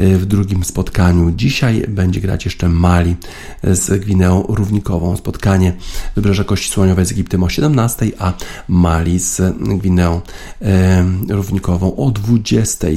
E, 0.00 0.16
w 0.16 0.26
drugim 0.26 0.64
spotkaniu 0.64 1.30
dzisiaj 1.30 1.84
będzie 1.88 2.20
grać 2.20 2.44
jeszcze 2.44 2.68
Mali 2.68 3.16
z 3.62 4.00
Gwineą 4.00 4.44
Równikową. 4.48 5.16
Spotkanie 5.16 5.72
Wybrzeża 6.14 6.44
Kości 6.44 6.70
Słoniowej 6.70 7.06
z 7.06 7.12
Egiptem 7.12 7.42
o 7.42 7.48
17, 7.48 8.06
a 8.18 8.32
Mali 8.68 9.18
z 9.18 9.40
Gwineą 9.78 10.20
e, 10.62 11.04
Równikową 11.28 11.96
o 11.96 12.10
20. 12.10 12.88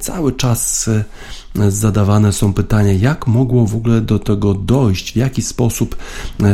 Cały 0.00 0.32
czas 0.32 0.90
zadawane 1.68 2.32
są 2.32 2.52
pytania, 2.52 2.92
jak 2.92 3.26
mogło 3.26 3.66
w 3.66 3.76
ogóle 3.76 4.00
do 4.00 4.18
tego 4.18 4.54
dojść, 4.54 5.12
w 5.12 5.16
jaki 5.16 5.42
sposób 5.42 5.96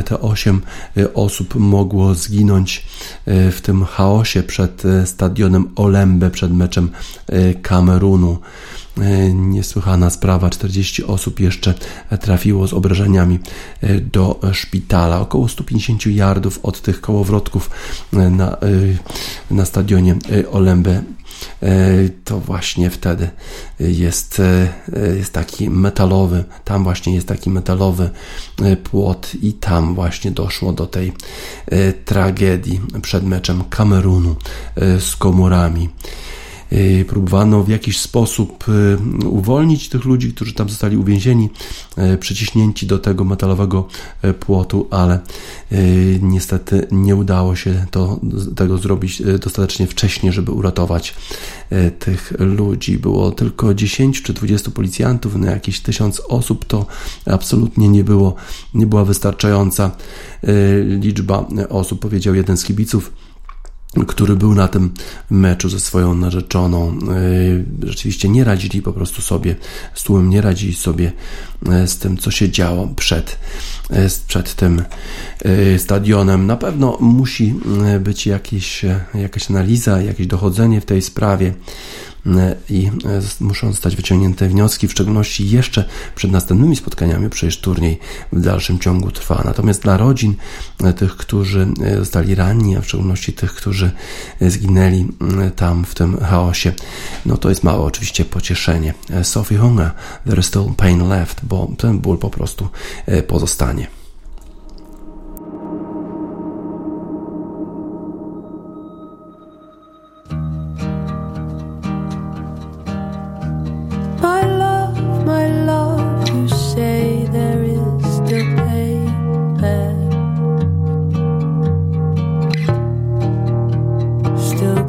te 0.04 0.20
osiem 0.20 0.62
e, 0.96 1.14
osób 1.14 1.54
mogło 1.54 2.14
zginąć 2.14 2.86
w 3.26 3.58
tym 3.62 3.84
chaosie 3.84 4.42
przed 4.42 4.82
stadionem 5.04 5.68
Olembe, 5.76 6.30
przed 6.30 6.52
meczem 6.52 6.90
Kamerunu. 7.62 8.38
Niesłychana 9.34 10.10
sprawa, 10.10 10.50
40 10.50 11.04
osób 11.04 11.40
jeszcze 11.40 11.74
trafiło 12.20 12.68
z 12.68 12.72
obrażeniami 12.72 13.38
do 14.12 14.40
szpitala. 14.52 15.20
Około 15.20 15.48
150 15.48 16.06
yardów 16.06 16.60
od 16.62 16.82
tych 16.82 17.00
kołowrotków 17.00 17.70
na, 18.12 18.56
na 19.50 19.64
stadionie 19.64 20.16
Olembe 20.50 21.02
E, 21.62 22.08
to 22.24 22.40
właśnie 22.40 22.90
wtedy 22.90 23.30
jest, 23.80 24.40
e, 24.40 25.16
jest 25.16 25.32
taki 25.32 25.70
metalowy, 25.70 26.44
tam 26.64 26.84
właśnie 26.84 27.14
jest 27.14 27.28
taki 27.28 27.50
metalowy 27.50 28.10
e, 28.62 28.76
płot 28.76 29.32
i 29.42 29.52
tam 29.52 29.94
właśnie 29.94 30.30
doszło 30.30 30.72
do 30.72 30.86
tej 30.86 31.12
tragedii 32.04 32.80
przed 33.02 33.24
meczem 33.24 33.64
Kamerunu 33.70 34.36
z 34.98 35.16
komorami. 35.16 35.88
Y, 36.72 37.04
próbowano 37.08 37.64
w 37.64 37.68
jakiś 37.68 38.00
sposób 38.00 38.64
y, 38.68 39.26
uwolnić 39.26 39.88
tych 39.88 40.04
ludzi, 40.04 40.32
którzy 40.32 40.54
tam 40.54 40.68
zostali 40.68 40.96
uwięzieni, 40.96 41.50
y, 42.14 42.18
przyciśnięci 42.18 42.86
do 42.86 42.98
tego 42.98 43.24
metalowego 43.24 43.88
płotu, 44.40 44.86
ale 44.90 45.20
niestety 46.22 46.86
nie 46.90 47.16
udało 47.16 47.56
się 47.56 47.86
to, 47.90 48.20
tego 48.56 48.78
zrobić 48.78 49.22
dostatecznie 49.40 49.86
wcześnie, 49.86 50.32
żeby 50.32 50.52
uratować 50.52 51.14
tych 51.98 52.32
ludzi. 52.38 52.98
Było 52.98 53.30
tylko 53.30 53.74
10 53.74 54.22
czy 54.22 54.32
20 54.32 54.70
policjantów 54.70 55.36
na 55.36 55.50
jakieś 55.50 55.80
tysiąc 55.80 56.22
osób, 56.28 56.64
to 56.64 56.86
absolutnie 57.26 57.88
nie 57.88 58.04
było, 58.04 58.34
nie 58.74 58.86
była 58.86 59.04
wystarczająca 59.04 59.90
liczba 61.00 61.46
osób, 61.68 62.00
powiedział 62.00 62.34
jeden 62.34 62.56
z 62.56 62.64
kibiców 62.64 63.12
który 64.06 64.36
był 64.36 64.54
na 64.54 64.68
tym 64.68 64.90
meczu 65.30 65.68
ze 65.68 65.80
swoją 65.80 66.14
narzeczoną. 66.14 66.98
E, 67.82 67.88
rzeczywiście 67.88 68.28
nie 68.28 68.44
radzili 68.44 68.82
po 68.82 68.92
prostu 68.92 69.22
sobie 69.22 69.56
z 69.94 70.02
tłumem, 70.02 70.30
nie 70.30 70.40
radzili 70.40 70.74
sobie 70.74 71.12
e, 71.68 71.86
z 71.86 71.98
tym, 71.98 72.16
co 72.16 72.30
się 72.30 72.50
działo 72.50 72.88
przed, 72.96 73.38
e, 73.90 74.08
przed 74.26 74.54
tym 74.54 74.82
stadionem. 75.78 76.46
Na 76.46 76.56
pewno 76.56 76.96
musi 77.00 77.54
być 78.00 78.26
jakieś, 78.26 78.84
jakaś 79.14 79.50
analiza, 79.50 80.02
jakieś 80.02 80.26
dochodzenie 80.26 80.80
w 80.80 80.84
tej 80.84 81.02
sprawie 81.02 81.54
i 82.70 82.90
e, 83.40 83.44
muszą 83.44 83.70
zostać 83.70 83.96
wyciągnięte 83.96 84.48
wnioski, 84.48 84.88
w 84.88 84.92
szczególności 84.92 85.50
jeszcze 85.50 85.84
przed 86.14 86.30
następnymi 86.30 86.76
spotkaniami, 86.76 87.30
przecież 87.30 87.60
turniej 87.60 87.98
w 88.32 88.40
dalszym 88.40 88.78
ciągu 88.78 89.10
trwa. 89.10 89.42
Natomiast 89.44 89.82
dla 89.82 89.96
rodzin 89.96 90.34
e, 90.84 90.92
tych, 90.92 91.16
którzy 91.16 91.68
e, 91.82 91.96
zostali 91.96 92.34
ranni, 92.34 92.76
a 92.76 92.80
w 92.80 92.86
szczególności 92.86 93.32
tych, 93.32 93.54
którzy 93.54 93.90
zginęli 94.40 95.06
tam 95.56 95.84
w 95.84 95.94
tym 95.94 96.18
chaosie, 96.18 96.72
no 97.26 97.36
to 97.36 97.48
jest 97.48 97.64
małe 97.64 97.84
oczywiście 97.84 98.24
pocieszenie. 98.24 98.94
Sophie 99.22 99.58
Hunger, 99.58 99.90
there 100.26 100.40
is 100.40 100.46
still 100.46 100.74
pain 100.76 101.08
left, 101.08 101.40
bo 101.42 101.70
ten 101.78 101.98
ból 101.98 102.18
po 102.18 102.30
prostu 102.30 102.68
pozostanie. 103.26 103.97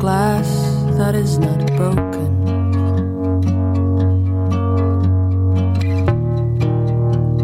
glass 0.09 0.49
that 0.97 1.13
is 1.13 1.37
not 1.37 1.59
broken. 1.77 2.31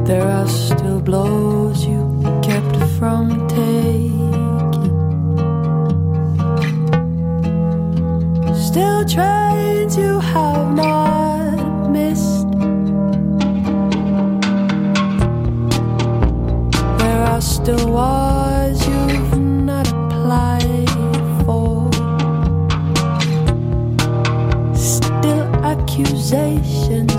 There 0.10 0.28
are 0.38 0.48
still 0.48 1.00
blows 1.00 1.86
you 1.86 2.02
kept 2.42 2.78
from 2.98 3.24
taking. 3.48 4.82
Still 8.70 9.02
trains 9.14 9.94
you 10.04 10.14
have 10.34 10.68
not 10.84 11.92
missed. 11.96 12.48
There 17.00 17.22
are 17.32 17.42
still 17.42 17.86
walls. 17.92 18.55
accusation. 25.98 27.15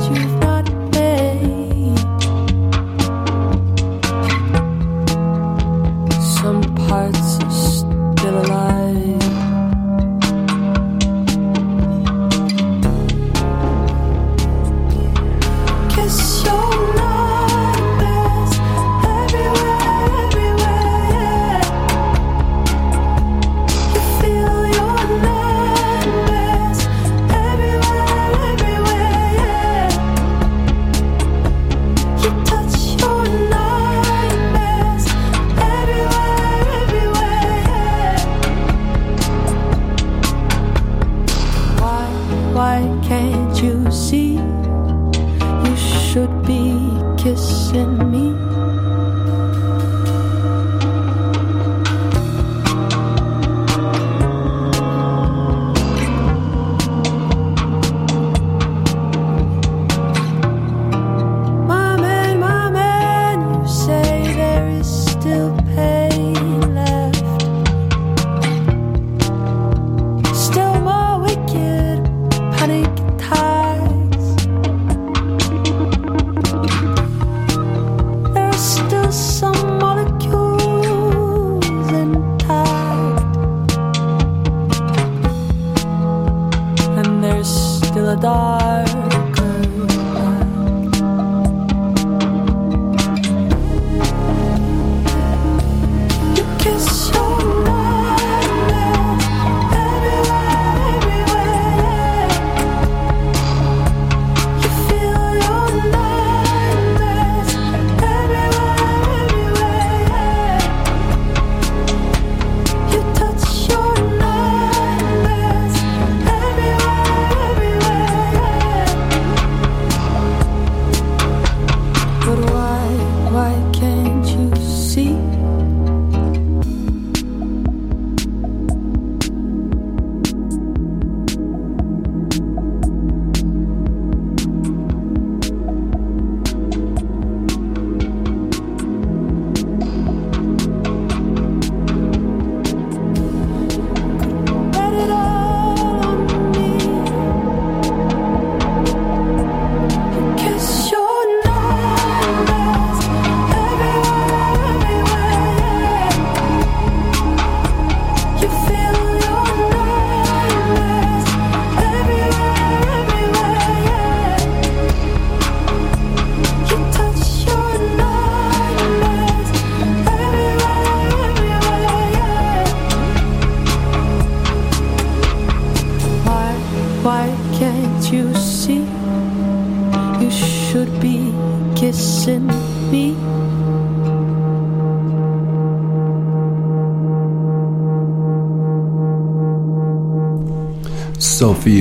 circle. 88.86 89.95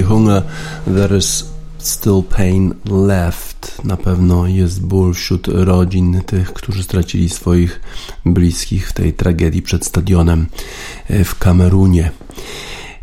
Hunger, 0.05 0.43
There 0.85 1.17
is 1.17 1.55
still 1.77 2.23
pain 2.23 2.73
left. 2.85 3.83
Na 3.83 3.97
pewno 3.97 4.47
jest 4.47 4.81
ból 4.81 5.13
wśród 5.13 5.47
rodzin 5.47 6.21
tych, 6.25 6.53
którzy 6.53 6.83
stracili 6.83 7.29
swoich 7.29 7.81
bliskich 8.25 8.89
w 8.89 8.93
tej 8.93 9.13
tragedii 9.13 9.61
przed 9.61 9.85
stadionem 9.85 10.47
e, 11.09 11.23
w 11.23 11.39
Kamerunie. 11.39 12.11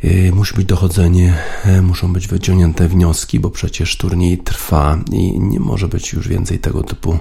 E, 0.04 0.32
Musi 0.32 0.54
być 0.54 0.66
dochodzenie, 0.66 1.34
e, 1.64 1.82
muszą 1.82 2.12
być 2.12 2.28
wyciągnięte 2.28 2.88
wnioski, 2.88 3.40
bo 3.40 3.50
przecież 3.50 3.96
turniej 3.96 4.38
trwa 4.38 4.98
i 5.12 5.40
nie 5.40 5.60
może 5.60 5.88
być 5.88 6.12
już 6.12 6.28
więcej 6.28 6.58
tego 6.58 6.82
typu 6.82 7.18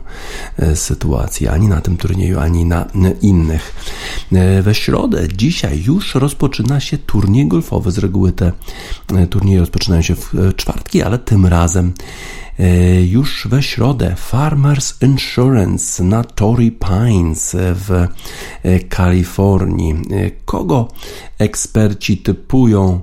e, 0.58 0.76
sytuacji 0.76 1.48
ani 1.48 1.68
na 1.68 1.82
tym 1.82 1.98
turnieju, 1.98 2.40
ani 2.40 2.66
na 2.66 2.86
innych. 3.22 3.74
We 4.62 4.76
środę, 4.76 5.28
dzisiaj 5.36 5.84
już 5.84 6.16
rozpoczyna 6.16 6.80
się 6.80 6.98
turniej 6.98 7.48
golfowy. 7.48 7.92
Z 7.92 7.98
reguły 7.98 8.32
te 8.32 8.52
turnieje 9.30 9.60
rozpoczynają 9.60 10.02
się 10.02 10.16
w 10.16 10.34
czwartki, 10.56 11.02
ale 11.02 11.20
tym 11.20 11.46
razem 11.46 11.94
już 13.08 13.48
we 13.48 13.64
środę 13.64 14.16
Farmers 14.16 15.02
Insurance 15.02 16.04
na 16.04 16.24
Torrey 16.24 16.72
Pines 16.72 17.56
w 17.60 18.08
e, 18.64 18.80
Kalifornii. 18.80 19.94
E, 19.94 20.32
Kogo 20.46 20.88
eksperci 21.40 22.18
typują 22.18 23.00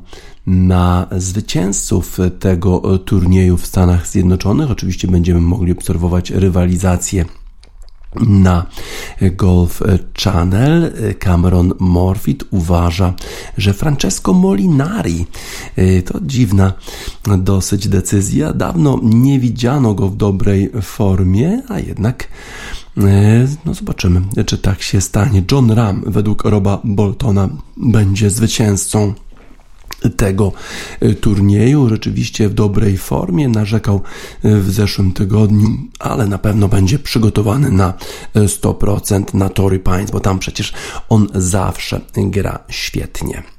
na 0.46 1.06
zwycięzców 1.16 2.18
tego 2.38 2.94
e, 2.94 2.98
turnieju 2.98 3.56
w 3.56 3.66
Stanach 3.66 4.06
Zjednoczonych? 4.06 4.70
Oczywiście 4.70 5.08
będziemy 5.08 5.40
mogli 5.40 5.72
obserwować 5.72 6.30
rywalizację 6.30 7.24
na 8.20 8.66
Golf 9.36 9.82
Channel 10.22 10.92
Cameron 11.18 11.72
Morfit 11.78 12.44
uważa, 12.50 13.14
że 13.58 13.72
Francesco 13.72 14.32
Molinari 14.32 15.26
y, 15.78 16.02
to 16.02 16.18
dziwna 16.22 16.72
dosyć 17.38 17.88
decyzja. 17.88 18.52
Dawno 18.52 19.00
nie 19.02 19.40
widziano 19.40 19.94
go 19.94 20.08
w 20.08 20.16
dobrej 20.16 20.70
formie, 20.82 21.62
a 21.68 21.78
jednak 21.78 22.28
y, 22.98 23.02
no 23.64 23.74
zobaczymy, 23.74 24.22
czy 24.46 24.58
tak 24.58 24.82
się 24.82 25.00
stanie. 25.00 25.42
John 25.52 25.70
Ram 25.70 26.02
według 26.06 26.44
Roba 26.44 26.80
Boltona 26.84 27.48
będzie 27.76 28.30
zwycięzcą 28.30 29.14
tego 30.16 30.52
y, 31.02 31.14
turnieju. 31.14 31.88
Rzeczywiście 31.88 32.48
w 32.48 32.54
dobrej 32.54 32.98
formie 32.98 33.48
narzekał 33.48 34.00
y, 34.44 34.60
w 34.60 34.70
zeszłym 34.70 35.12
tygodniu, 35.12 35.68
ale 35.98 36.26
na 36.26 36.38
pewno 36.38 36.68
będzie 36.68 36.98
przygotowany 36.98 37.70
na 37.70 37.94
y, 38.36 38.40
100% 38.40 39.34
na 39.34 39.48
Torrey 39.48 39.80
Pines, 39.80 40.10
bo 40.10 40.20
tam 40.20 40.38
przecież 40.38 40.72
on 41.08 41.26
zawsze 41.34 42.00
gra 42.16 42.58
świetnie. 42.68 43.57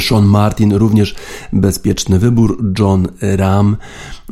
Sean 0.00 0.24
Martin 0.24 0.72
również 0.72 1.14
bezpieczny 1.52 2.18
wybór. 2.18 2.58
John 2.78 3.08
Ram 3.20 3.76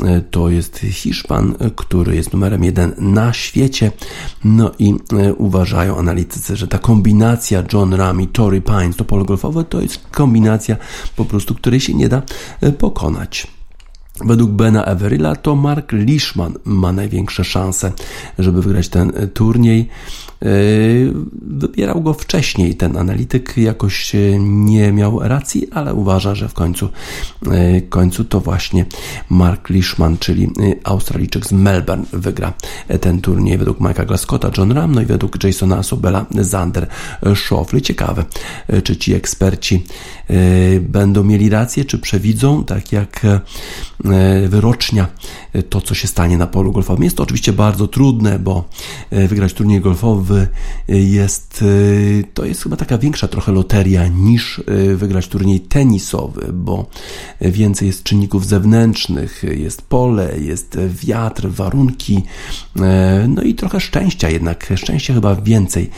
e, 0.02 0.20
to 0.20 0.50
jest 0.50 0.78
Hiszpan, 0.78 1.54
e, 1.58 1.70
który 1.70 2.16
jest 2.16 2.32
numerem 2.32 2.64
jeden 2.64 2.94
na 2.98 3.32
świecie. 3.32 3.92
No 4.44 4.70
i 4.78 4.94
e, 5.12 5.34
uważają 5.34 5.98
analitycy, 5.98 6.56
że 6.56 6.68
ta 6.68 6.78
kombinacja 6.78 7.62
John 7.72 7.94
Ram 7.94 8.20
i 8.20 8.26
Torrey 8.26 8.62
Pines 8.62 8.96
to 8.96 9.04
pole 9.04 9.24
golfowe 9.24 9.64
to 9.64 9.80
jest 9.80 9.98
kombinacja 10.10 10.76
po 11.16 11.24
prostu, 11.24 11.54
której 11.54 11.80
się 11.80 11.94
nie 11.94 12.08
da 12.08 12.22
pokonać. 12.78 13.46
Według 14.20 14.50
Bena 14.50 14.84
Everilla 14.84 15.36
to 15.36 15.56
Mark 15.56 15.92
Leishman 15.92 16.54
ma 16.64 16.92
największe 16.92 17.44
szanse, 17.44 17.92
żeby 18.38 18.62
wygrać 18.62 18.88
ten 18.88 19.12
turniej. 19.34 19.88
Wybierał 21.42 22.02
go 22.02 22.14
wcześniej. 22.14 22.74
Ten 22.74 22.96
analityk 22.96 23.56
jakoś 23.56 24.12
nie 24.38 24.92
miał 24.92 25.18
racji, 25.18 25.70
ale 25.70 25.94
uważa, 25.94 26.34
że 26.34 26.48
w 26.48 26.54
końcu, 26.54 26.88
w 27.42 27.80
końcu 27.88 28.24
to 28.24 28.40
właśnie 28.40 28.86
Mark 29.30 29.70
Leishman, 29.70 30.18
czyli 30.18 30.50
Australijczyk 30.84 31.46
z 31.46 31.52
Melbourne 31.52 32.04
wygra 32.12 32.52
ten 33.00 33.20
turniej 33.20 33.58
według 33.58 33.78
Mike'a 33.78 34.06
Glascotta, 34.06 34.50
John 34.58 34.72
Ram, 34.72 34.94
no 34.94 35.00
i 35.00 35.06
według 35.06 35.44
Jasona 35.44 35.82
Sobela, 35.82 36.26
Zander 36.40 36.86
Schauffele. 37.34 37.82
Ciekawe, 37.82 38.24
czy 38.84 38.96
ci 38.96 39.14
eksperci 39.14 39.84
będą 40.80 41.24
mieli 41.24 41.48
rację, 41.48 41.84
czy 41.84 41.98
przewidzą, 41.98 42.64
tak 42.64 42.92
jak 42.92 43.26
wyrocznia, 44.48 45.06
to 45.68 45.80
co 45.80 45.94
się 45.94 46.08
stanie 46.08 46.38
na 46.38 46.46
polu 46.46 46.72
golfowym. 46.72 47.04
Jest 47.04 47.16
to 47.16 47.22
oczywiście 47.22 47.52
bardzo 47.52 47.88
trudne, 47.88 48.38
bo 48.38 48.64
wygrać 49.10 49.52
turniej 49.54 49.80
golfowy 49.80 50.33
jest, 50.88 51.64
to 52.34 52.44
jest 52.44 52.62
chyba 52.62 52.76
taka 52.76 52.98
większa 52.98 53.28
trochę 53.28 53.52
loteria 53.52 54.08
niż 54.08 54.62
wygrać 54.94 55.28
turniej 55.28 55.60
tenisowy, 55.60 56.50
bo 56.52 56.86
więcej 57.40 57.86
jest 57.86 58.02
czynników 58.02 58.46
zewnętrznych, 58.46 59.42
jest 59.56 59.82
pole, 59.82 60.38
jest 60.40 60.78
wiatr, 61.04 61.48
warunki, 61.48 62.22
no 63.28 63.42
i 63.42 63.54
trochę 63.54 63.80
szczęścia 63.80 64.28
jednak. 64.30 64.72
Szczęście 64.76 65.14
chyba 65.14 65.34
więcej 65.34 65.90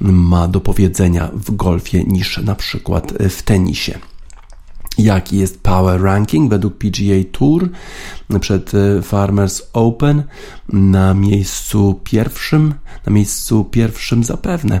ma 0.00 0.48
do 0.48 0.60
powiedzenia 0.60 1.30
w 1.34 1.56
golfie 1.56 2.04
niż 2.04 2.38
na 2.38 2.54
przykład 2.54 3.12
w 3.30 3.42
tenisie. 3.42 3.98
Jaki 4.98 5.38
jest 5.38 5.60
power 5.62 6.02
ranking 6.02 6.50
według 6.50 6.78
PGA 6.78 7.24
Tour? 7.32 7.70
Przed 8.40 8.72
Farmers 9.02 9.62
Open 9.72 10.22
na 10.72 11.14
miejscu 11.14 12.00
pierwszym, 12.04 12.74
na 13.06 13.12
miejscu 13.12 13.64
pierwszym 13.64 14.24
zapewne 14.24 14.80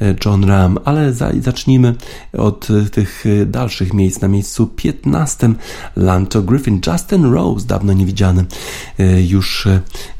e, 0.00 0.14
John 0.24 0.44
Ram, 0.44 0.78
ale 0.84 1.12
zacznijmy 1.40 1.94
od 2.32 2.68
e, 2.70 2.90
tych 2.90 3.24
dalszych 3.46 3.92
miejsc. 3.92 4.20
Na 4.20 4.28
miejscu 4.28 4.66
15 4.66 5.54
Lanto 5.96 6.42
Griffin, 6.42 6.80
Justin 6.86 7.24
Rose, 7.32 7.66
dawno 7.66 7.92
niewidziany 7.92 8.44
już 9.28 9.68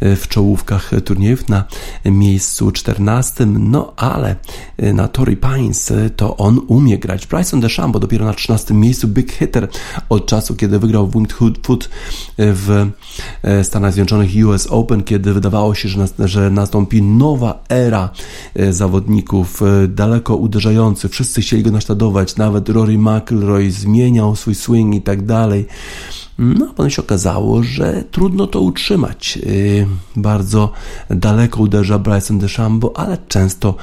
w 0.00 0.28
czołówkach 0.28 0.90
turniejów 1.04 1.48
na 1.48 1.64
miejscu 2.04 2.72
14, 2.72 3.46
no 3.46 3.92
ale 3.96 4.36
na 4.78 5.08
Tory 5.08 5.36
Pines 5.36 5.92
to 6.16 6.36
on 6.36 6.60
umie 6.66 6.98
grać. 6.98 7.26
Bryson 7.26 7.60
DeChambeau 7.60 8.00
dopiero 8.00 8.24
na 8.24 8.34
13 8.34 8.74
miejscu, 8.74 9.08
big 9.08 9.32
hitter 9.32 9.68
od 10.08 10.26
czasu, 10.26 10.54
kiedy 10.54 10.78
wygrał 10.78 11.10
Winged 11.10 11.36
Foot 11.62 11.88
w 12.38 12.90
e, 13.42 13.64
Stanach 13.64 13.92
Zjednoczonych 13.92 14.30
US 14.46 14.66
Open, 14.70 15.02
kiedy 15.06 15.32
wydawało 15.32 15.74
się, 15.74 15.88
że, 15.88 16.06
że 16.18 16.50
nastąpi 16.50 17.02
nowa 17.02 17.62
era 17.68 18.10
e, 18.54 18.72
zawodników, 18.72 19.62
e, 19.62 19.88
daleko 19.88 20.36
uderzający. 20.36 21.08
Wszyscy 21.08 21.40
chcieli 21.40 21.62
go 21.62 21.70
naśladować, 21.70 22.36
nawet 22.36 22.68
Rory 22.68 22.98
McIlroy 22.98 23.70
zmieniał 23.70 24.36
swój 24.36 24.54
swing 24.54 24.94
i 24.94 25.02
tak 25.02 25.26
dalej. 25.26 25.66
No, 26.38 26.66
a 26.70 26.74
potem 26.74 26.90
się 26.90 27.02
okazało, 27.02 27.62
że 27.62 28.04
trudno 28.10 28.46
to 28.46 28.60
utrzymać. 28.60 29.38
Y, 29.46 29.86
bardzo 30.16 30.72
daleko 31.10 31.60
uderza 31.62 31.98
Bryson 31.98 32.38
DeChambeau, 32.38 32.92
ale 32.96 33.18
często 33.28 33.74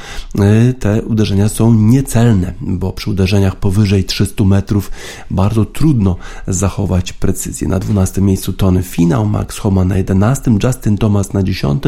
y, 0.70 0.74
te 0.74 1.02
uderzenia 1.02 1.50
są 1.50 1.74
niecelne, 1.74 2.54
bo 2.62 2.92
przy 2.92 3.10
uderzeniach 3.10 3.56
powyżej 3.56 4.04
300 4.04 4.44
metrów 4.44 4.92
bardzo 5.32 5.66
trudno 5.66 6.16
zachować 6.48 7.14
precyzję. 7.14 7.68
Na 7.68 7.80
12 7.80 8.22
miejscu 8.22 8.54
Tony 8.54 8.84
Finał, 8.84 9.26
Max 9.26 9.58
Homa 9.58 9.86
na 9.86 9.98
11, 9.98 10.52
Justin 10.64 10.98
Thomas 10.98 11.34
na 11.34 11.44
10. 11.44 11.84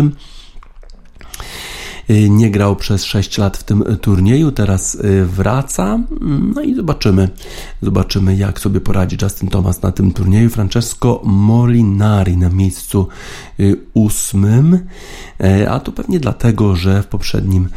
Y, 2.09 2.29
nie 2.29 2.51
grał 2.51 2.75
przez 2.75 3.03
6 3.03 3.37
lat 3.37 3.57
w 3.57 3.63
tym 3.63 3.83
turnieju, 4.01 4.51
teraz 4.51 4.95
y, 4.95 5.25
wraca. 5.25 5.99
No 6.55 6.61
i 6.61 6.75
zobaczymy, 6.75 7.29
zobaczymy 7.81 8.35
jak 8.35 8.59
sobie 8.59 8.81
poradzi 8.81 9.17
Justin 9.21 9.49
Thomas 9.49 9.81
na 9.81 9.91
tym 9.91 10.11
turnieju. 10.11 10.49
Francesco 10.49 11.21
Molinari 11.23 12.37
na 12.37 12.49
miejscu 12.49 13.07
y, 13.59 13.77
ósmym, 13.93 14.79
a 15.69 15.79
to 15.79 15.91
pewnie 15.91 16.19
dlatego, 16.19 16.75
że 16.75 17.03
w 17.03 17.07
poprzednim, 17.07 17.69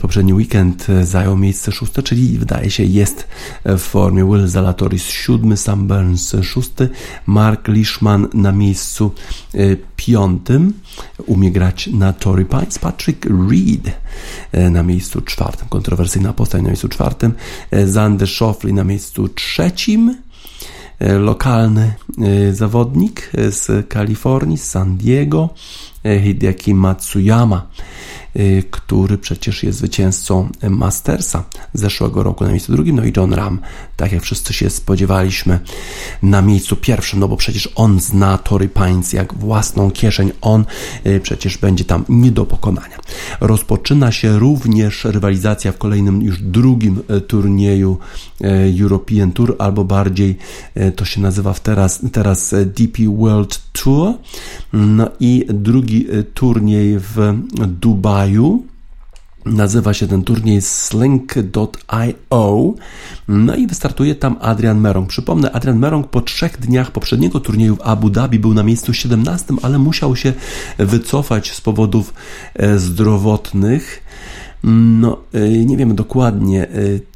poprzedni 0.00 0.34
weekend 0.34 0.86
zajął 1.02 1.36
miejsce 1.36 1.72
szóste, 1.72 2.02
czyli 2.02 2.38
wydaje 2.38 2.70
się 2.70 2.84
jest 2.84 3.28
w 3.64 3.78
formie. 3.78 4.24
Will 4.24 4.48
Zalatoris 4.48 5.04
siódmy, 5.04 5.56
Sam 5.56 5.86
Burns 5.86 6.36
szósty, 6.42 6.88
Mark 7.26 7.68
Leishman 7.68 8.28
na 8.34 8.52
miejscu 8.52 9.12
piątym, 9.96 10.72
umie 11.26 11.50
grać 11.50 11.86
na 11.86 12.12
Tory. 12.12 12.44
Pines, 12.44 12.78
Patrick 12.78 13.26
Reed 13.26 13.92
e, 14.52 14.70
na 14.70 14.82
miejscu 14.82 15.20
czwartym, 15.20 15.68
kontrowersyjna 15.68 16.32
postać 16.32 16.62
na 16.62 16.68
miejscu 16.68 16.88
czwartym, 16.88 17.32
e, 17.70 17.86
Zander 17.86 18.28
Schofli 18.28 18.72
na 18.72 18.84
miejscu 18.84 19.28
trzecim, 19.28 20.16
e, 20.98 21.12
lokalny 21.18 21.94
zawodnik 22.52 23.30
z 23.50 23.88
Kalifornii, 23.88 24.58
z 24.58 24.64
San 24.64 24.96
Diego, 24.96 25.48
Hideaki 26.22 26.74
Matsuyama 26.74 27.66
który 28.70 29.18
przecież 29.18 29.62
jest 29.62 29.78
zwycięzcą 29.78 30.48
Mastersa 30.70 31.44
zeszłego 31.74 32.22
roku 32.22 32.44
na 32.44 32.50
miejscu 32.50 32.72
drugim, 32.72 32.96
no 32.96 33.04
i 33.04 33.12
John 33.16 33.32
Ram, 33.32 33.58
tak 33.96 34.12
jak 34.12 34.22
wszyscy 34.22 34.52
się 34.52 34.70
spodziewaliśmy, 34.70 35.60
na 36.22 36.42
miejscu 36.42 36.76
pierwszym, 36.76 37.20
no 37.20 37.28
bo 37.28 37.36
przecież 37.36 37.68
on 37.74 38.00
zna 38.00 38.38
Tory 38.38 38.68
Pines 38.68 39.12
jak 39.12 39.34
własną 39.34 39.90
kieszeń, 39.90 40.30
on 40.40 40.64
y, 41.06 41.20
przecież 41.20 41.58
będzie 41.58 41.84
tam 41.84 42.04
nie 42.08 42.30
do 42.30 42.46
pokonania. 42.46 42.98
Rozpoczyna 43.40 44.12
się 44.12 44.38
również 44.38 45.04
rywalizacja 45.04 45.72
w 45.72 45.78
kolejnym 45.78 46.22
już 46.22 46.42
drugim 46.42 47.02
y, 47.10 47.20
turnieju 47.20 47.98
European 48.80 49.32
Tour, 49.32 49.56
albo 49.58 49.84
bardziej 49.84 50.38
to 50.96 51.04
się 51.04 51.20
nazywa 51.20 51.54
teraz, 51.54 52.00
teraz 52.12 52.54
DP 52.66 53.02
World 53.18 53.60
Tour, 53.72 54.14
no 54.72 55.08
i 55.20 55.46
drugi 55.48 56.06
turniej 56.34 56.98
w 56.98 57.34
Dubaju 57.80 58.19
Dubaju. 58.20 58.62
Nazywa 59.44 59.94
się 59.94 60.06
ten 60.06 60.22
turniej 60.22 60.62
Slink.io. 60.62 61.14
No 63.28 63.56
i 63.56 63.66
wystartuje 63.66 64.14
tam 64.14 64.36
Adrian 64.40 64.80
Merong. 64.80 65.08
Przypomnę, 65.08 65.52
Adrian 65.52 65.78
Merong 65.78 66.08
po 66.08 66.20
trzech 66.20 66.58
dniach 66.58 66.90
poprzedniego 66.90 67.40
turnieju 67.40 67.76
w 67.76 67.80
Abu 67.80 68.10
Dhabi 68.10 68.38
był 68.38 68.54
na 68.54 68.62
miejscu 68.62 68.92
17, 68.92 69.54
ale 69.62 69.78
musiał 69.78 70.16
się 70.16 70.32
wycofać 70.78 71.52
z 71.52 71.60
powodów 71.60 72.14
e, 72.54 72.78
zdrowotnych. 72.78 74.02
No, 74.64 75.16
e, 75.32 75.48
nie 75.48 75.76
wiemy 75.76 75.94
dokładnie, 75.94 76.68
e, 76.68 76.68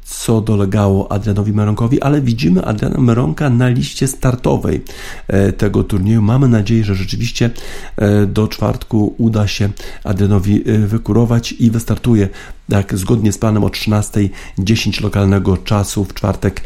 co 0.05 0.41
dolegało 0.41 1.11
Adrianowi 1.11 1.53
Meronkowi, 1.53 2.01
ale 2.01 2.21
widzimy 2.21 2.65
Adriana 2.65 3.01
Meronka 3.01 3.49
na 3.49 3.67
liście 3.67 4.07
startowej 4.07 4.81
e, 5.27 5.51
tego 5.51 5.83
turnieju. 5.83 6.21
Mamy 6.21 6.47
nadzieję, 6.47 6.83
że 6.83 6.95
rzeczywiście 6.95 7.49
e, 7.97 8.25
do 8.25 8.47
czwartku 8.47 9.15
uda 9.17 9.47
się 9.47 9.69
Adrianowi 10.03 10.69
e, 10.69 10.77
wykurować 10.77 11.51
i 11.51 11.71
wystartuje 11.71 12.29
tak 12.69 12.97
zgodnie 12.97 13.31
z 13.31 13.37
planem 13.37 13.63
o 13.63 13.67
13.10 13.67 15.03
lokalnego 15.03 15.57
czasu 15.57 16.05
w 16.05 16.13
czwartek 16.13 16.61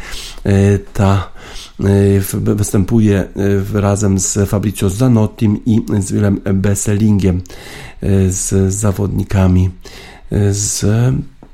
ta 0.93 1.31
występuje 2.33 3.25
razem 3.73 4.19
z 4.19 4.49
Fabrizio 4.49 4.89
Zanottim 4.89 5.65
i 5.65 5.81
z 5.99 6.11
Willem 6.11 6.41
Besselingiem 6.53 7.41
z 8.29 8.73
zawodnikami 8.73 9.69
z 10.51 10.85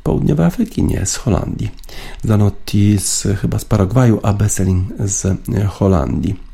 południowej 0.06 0.45
Afryki, 0.45 0.84
nie 0.84 1.06
z 1.06 1.16
Holandii. 1.16 1.72
Zanotti 2.24 2.97
z, 2.99 3.28
chyba 3.41 3.60
z 3.60 3.66
Paragwaju, 3.66 4.20
a 4.24 4.34
Besselin 4.34 4.86
z 4.99 5.38
Holandii 5.68 6.45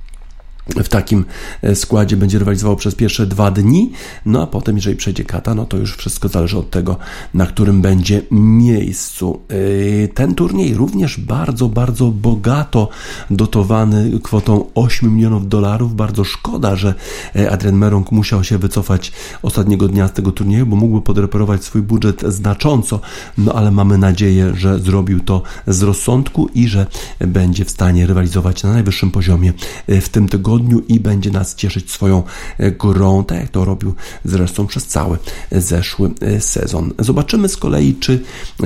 w 0.67 0.89
takim 0.89 1.25
e, 1.61 1.75
składzie 1.75 2.17
będzie 2.17 2.39
rywalizował 2.39 2.75
przez 2.75 2.95
pierwsze 2.95 3.27
dwa 3.27 3.51
dni, 3.51 3.91
no 4.25 4.43
a 4.43 4.47
potem, 4.47 4.75
jeżeli 4.75 4.95
przejdzie 4.95 5.23
kata, 5.23 5.55
no 5.55 5.65
to 5.65 5.77
już 5.77 5.95
wszystko 5.95 6.27
zależy 6.27 6.57
od 6.57 6.69
tego, 6.69 6.97
na 7.33 7.45
którym 7.45 7.81
będzie 7.81 8.21
miejscu. 8.31 9.39
E, 9.49 10.07
ten 10.07 10.35
turniej 10.35 10.73
również 10.73 11.19
bardzo, 11.19 11.69
bardzo 11.69 12.07
bogato 12.07 12.89
dotowany 13.31 14.19
kwotą 14.23 14.65
8 14.75 15.15
milionów 15.15 15.47
dolarów. 15.47 15.95
Bardzo 15.95 16.23
szkoda, 16.23 16.75
że 16.75 16.93
e, 17.35 17.51
Adrian 17.51 17.75
Merong 17.75 18.11
musiał 18.11 18.43
się 18.43 18.57
wycofać 18.57 19.11
ostatniego 19.41 19.87
dnia 19.87 20.07
z 20.07 20.13
tego 20.13 20.31
turnieju, 20.31 20.65
bo 20.65 20.75
mógłby 20.75 21.01
podreperować 21.01 21.63
swój 21.63 21.81
budżet 21.81 22.21
znacząco, 22.27 22.99
no 23.37 23.53
ale 23.53 23.71
mamy 23.71 23.97
nadzieję, 23.97 24.51
że 24.55 24.79
zrobił 24.79 25.19
to 25.19 25.41
z 25.67 25.81
rozsądku 25.81 26.49
i 26.55 26.67
że 26.67 26.85
będzie 27.19 27.65
w 27.65 27.71
stanie 27.71 28.07
rywalizować 28.07 28.63
na 28.63 28.73
najwyższym 28.73 29.11
poziomie 29.11 29.53
w 29.87 30.09
tym 30.09 30.29
tygodniu 30.29 30.50
tygodniu 30.51 30.81
i 30.87 30.99
będzie 30.99 31.31
nas 31.31 31.55
cieszyć 31.55 31.91
swoją 31.91 32.23
e, 32.57 32.71
grą, 32.71 33.23
tak 33.23 33.39
jak 33.39 33.49
to 33.49 33.65
robił 33.65 33.95
zresztą 34.25 34.67
przez 34.67 34.85
cały 34.85 35.17
zeszły 35.51 36.11
e, 36.21 36.41
sezon. 36.41 36.93
Zobaczymy 36.99 37.49
z 37.49 37.57
kolei, 37.57 37.95
czy 37.95 38.23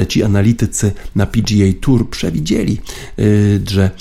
ci 0.07 0.23
analitycy 0.23 0.91
na 1.15 1.25
PGA 1.25 1.65
Tour 1.81 2.09
przewidzieli, 2.09 2.81
że 3.67 3.91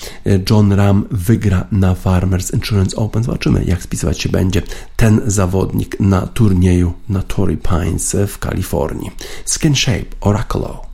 John 0.51 0.73
Ram 0.73 1.05
wygra 1.11 1.67
na 1.73 1.95
Farmers 1.95 2.55
Insurance 2.55 2.97
Open. 2.97 3.23
Zobaczymy, 3.25 3.65
jak 3.65 3.83
spisywać 3.83 4.21
się 4.21 4.29
będzie 4.29 4.63
ten 4.97 5.21
zawodnik 5.27 6.01
na 6.01 6.27
turnieju 6.27 6.93
na 7.09 7.23
Torrey 7.23 7.57
Pines 7.57 8.17
w 8.29 8.39
Kalifornii. 8.39 9.11
Skin 9.45 9.75
Shape 9.75 10.17
Oracle. 10.21 10.94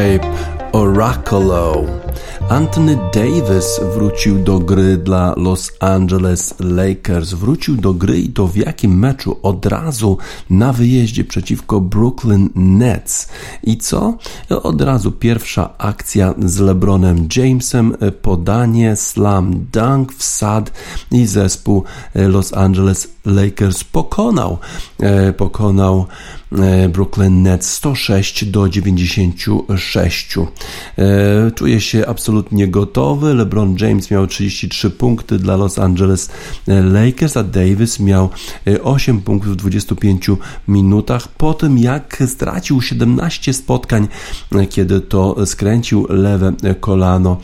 Shape 0.00 0.26
Oracolo. 0.72 1.84
Anthony 2.48 2.98
Davis 3.14 3.80
wrócił 3.94 4.38
do 4.38 4.58
gry 4.58 4.96
dla 4.96 5.34
Los 5.36 5.72
Angeles 5.80 6.54
Lakers. 6.60 7.32
Wrócił 7.32 7.76
do 7.76 7.94
gry 7.94 8.18
i 8.18 8.28
to 8.28 8.46
w 8.46 8.56
jakim 8.56 8.98
meczu? 8.98 9.36
Od 9.42 9.66
razu 9.66 10.18
na 10.50 10.72
wyjeździe 10.72 11.24
przeciwko 11.24 11.80
Brooklyn 11.80 12.50
Nets. 12.54 13.28
I 13.62 13.76
co? 13.76 14.16
Od 14.62 14.80
razu 14.80 15.12
pierwsza 15.12 15.78
akcja 15.78 16.34
z 16.38 16.58
LeBronem 16.58 17.28
Jamesem, 17.36 17.96
podanie, 18.22 18.96
slam 18.96 19.66
dunk, 19.72 20.12
wsad 20.12 20.72
i 21.10 21.26
zespół 21.26 21.84
Los 22.14 22.52
Angeles 22.52 23.08
Lakers 23.24 23.84
pokonał, 23.84 24.58
e, 25.00 25.32
pokonał 25.32 26.06
Brooklyn 26.92 27.42
Nets 27.42 27.72
106 27.72 28.44
do 28.44 28.68
96. 28.68 30.36
E, 30.98 31.50
czuje 31.50 31.80
się 31.80 32.06
absolutnie 32.06 32.68
gotowy. 32.68 33.34
LeBron 33.34 33.76
James 33.80 34.10
miał 34.10 34.26
33 34.26 34.90
punkty 34.90 35.38
dla 35.38 35.56
Los 35.56 35.78
Angeles 35.78 36.30
Lakers, 36.66 37.36
a 37.36 37.42
Davis 37.42 38.00
miał 38.00 38.28
8 38.82 39.20
punktów 39.20 39.52
w 39.52 39.56
25 39.56 40.26
minutach 40.68 41.28
po 41.28 41.54
tym 41.54 41.78
jak 41.78 42.22
stracił 42.26 42.82
17 42.82 43.52
spotkań, 43.52 44.08
kiedy 44.70 45.00
to 45.00 45.46
skręcił 45.46 46.06
lewe 46.08 46.52
kolano. 46.80 47.36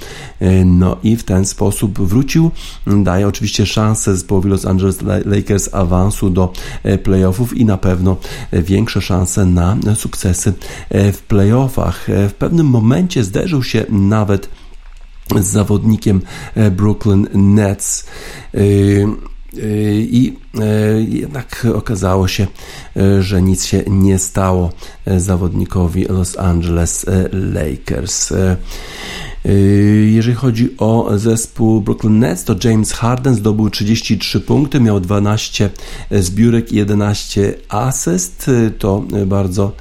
No 0.65 0.97
i 1.03 1.17
w 1.17 1.25
ten 1.25 1.47
sposób 1.47 2.01
wrócił. 2.01 2.51
Daje 2.87 3.29
oczywiście 3.29 3.67
szansę 3.67 4.15
zespołowi 4.15 4.49
Los 4.49 4.65
Angeles 4.65 4.99
Lakers 5.25 5.75
awansu 5.75 6.31
do 6.31 6.53
playoffów 7.03 7.57
i 7.57 7.65
na 7.65 7.77
pewno 7.79 8.17
większe 8.53 8.96
szanse 9.01 9.45
na 9.45 9.77
sukcesy 9.95 10.53
w 10.91 11.19
playoffach. 11.29 12.07
W 12.09 12.33
pewnym 12.39 12.67
momencie 12.67 13.25
zderzył 13.25 13.63
się 13.63 13.85
nawet 13.89 14.49
z 15.41 15.47
zawodnikiem 15.47 16.23
Brooklyn 16.71 17.29
Nets. 17.35 18.07
I 19.99 20.33
jednak 21.09 21.67
okazało 21.75 22.29
się, 22.29 22.47
że 23.21 23.43
nic 23.43 23.65
się 23.65 23.83
nie 23.87 24.19
stało 24.19 24.73
zawodnikowi 25.17 26.05
Los 26.05 26.39
Angeles 26.39 27.07
Lakers. 27.33 28.33
Jeżeli 30.07 30.37
chodzi 30.37 30.75
o 30.79 31.11
zespół 31.17 31.81
Brooklyn 31.81 32.19
Nets, 32.19 32.45
to 32.45 32.57
James 32.65 32.93
Harden 32.93 33.35
zdobył 33.35 33.71
33 33.71 34.41
punkty, 34.41 34.81
miał 34.81 35.01
12 35.01 35.71
zbiórek 36.11 36.73
i 36.73 36.77
11 36.77 37.55
asyst. 37.69 38.51
To 38.79 39.05
bardzo 39.27 39.73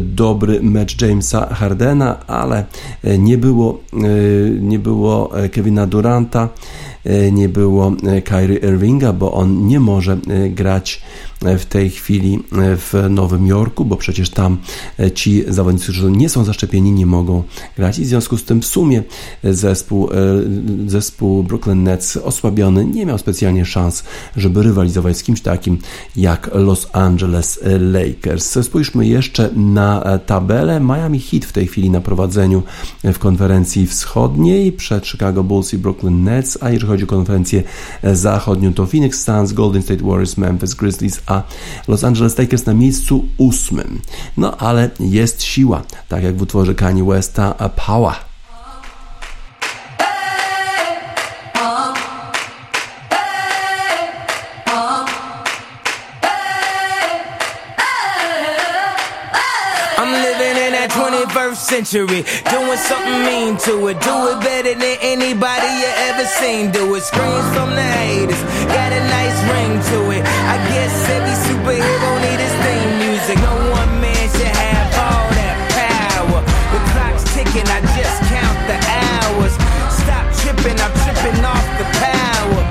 dobry 0.00 0.62
mecz 0.62 1.02
Jamesa 1.02 1.54
Hardena, 1.54 2.26
ale 2.26 2.64
nie 3.18 3.38
było, 3.38 3.80
nie 4.60 4.78
było 4.78 5.32
Kevina 5.52 5.86
Duranta, 5.86 6.48
nie 7.32 7.48
było 7.48 7.92
Kyrie 8.24 8.58
Irvinga, 8.58 9.12
bo 9.12 9.32
on 9.32 9.66
nie 9.66 9.80
może 9.80 10.18
grać 10.50 11.02
w 11.58 11.64
tej 11.64 11.90
chwili 11.90 12.42
w 12.52 13.06
Nowym 13.10 13.46
Jorku, 13.46 13.84
bo 13.84 13.96
przecież 13.96 14.30
tam 14.30 14.58
ci 15.14 15.44
zawodnicy, 15.48 15.84
którzy 15.84 16.10
nie 16.10 16.28
są 16.28 16.44
zaszczepieni, 16.44 16.92
nie 16.92 17.06
mogą 17.06 17.42
grać 17.76 17.98
i 17.98 18.02
w 18.02 18.06
związku 18.06 18.36
z 18.36 18.44
tym 18.44 18.62
w 18.62 18.66
sumie 18.66 19.02
zespół, 19.44 20.08
zespół 20.86 21.42
Brooklyn 21.42 21.82
Nets 21.82 22.16
osłabiony 22.16 22.84
nie 22.84 23.06
miał 23.06 23.18
specjalnie 23.18 23.64
szans, 23.64 24.04
żeby 24.36 24.62
rywalizować 24.62 25.16
z 25.16 25.22
kimś 25.22 25.40
takim 25.40 25.78
jak 26.16 26.50
Los 26.54 26.88
Angeles 26.92 27.60
Lakers. 27.80 28.58
Spójrzmy 28.62 29.06
jeszcze 29.06 29.50
na 29.56 30.18
tabelę. 30.26 30.80
Miami 30.80 31.20
Heat 31.20 31.44
w 31.44 31.52
tej 31.52 31.66
chwili 31.66 31.90
na 31.90 32.00
prowadzeniu 32.00 32.62
w 33.04 33.18
konferencji 33.18 33.86
wschodniej 33.86 34.72
przed 34.72 35.06
Chicago 35.06 35.44
Bulls 35.44 35.74
i 35.74 35.78
Brooklyn 35.78 36.24
Nets, 36.24 36.58
a 36.60 36.70
jeżeli 36.70 36.90
chodzi 36.90 37.04
o 37.04 37.06
konferencję 37.06 37.62
zachodnią 38.02 38.74
to 38.74 38.86
Phoenix 38.86 39.24
Suns, 39.24 39.52
Golden 39.52 39.82
State 39.82 40.04
Warriors, 40.04 40.36
Memphis 40.36 40.74
Grizzlies, 40.74 41.20
a 41.30 41.42
Los 41.88 42.04
Angeles 42.04 42.38
Lakers 42.38 42.66
na 42.66 42.74
miejscu 42.74 43.24
ósmym. 43.36 44.00
No 44.36 44.56
ale 44.56 44.90
jest 45.00 45.42
siła, 45.42 45.82
tak 46.08 46.22
jak 46.22 46.36
w 46.36 46.42
utworze 46.42 46.74
Kanye 46.74 47.04
Westa 47.04 47.54
Power. 47.86 48.29
Century. 61.70 62.26
Doing 62.50 62.82
something 62.90 63.22
mean 63.22 63.54
to 63.62 63.86
it. 63.86 64.02
Do 64.02 64.14
it 64.34 64.42
better 64.42 64.74
than 64.74 64.96
anybody 65.00 65.70
you 65.78 65.90
ever 66.10 66.26
seen. 66.26 66.72
Do 66.72 66.82
it. 66.98 67.02
Screams 67.06 67.46
from 67.54 67.70
the 67.78 67.86
haters. 68.02 68.42
Got 68.66 68.90
a 68.90 68.98
nice 69.06 69.38
ring 69.54 69.78
to 69.78 69.98
it. 70.18 70.22
I 70.50 70.58
guess 70.74 70.90
every 71.14 71.36
superhero 71.46 72.10
need 72.26 72.42
his 72.42 72.54
theme 72.66 72.92
music. 73.06 73.38
No 73.38 73.54
one 73.70 73.92
man 74.02 74.26
should 74.34 74.50
have 74.50 74.90
all 74.98 75.30
that 75.38 75.58
power. 75.78 76.42
The 76.74 76.80
clock's 76.90 77.22
ticking. 77.38 77.66
I 77.70 77.78
just 77.94 78.18
count 78.26 78.58
the 78.66 78.78
hours. 79.06 79.54
Stop 79.94 80.26
tripping. 80.42 80.74
I'm 80.74 80.94
tripping 81.06 81.38
off 81.46 81.66
the 81.78 81.86
power. 82.02 82.66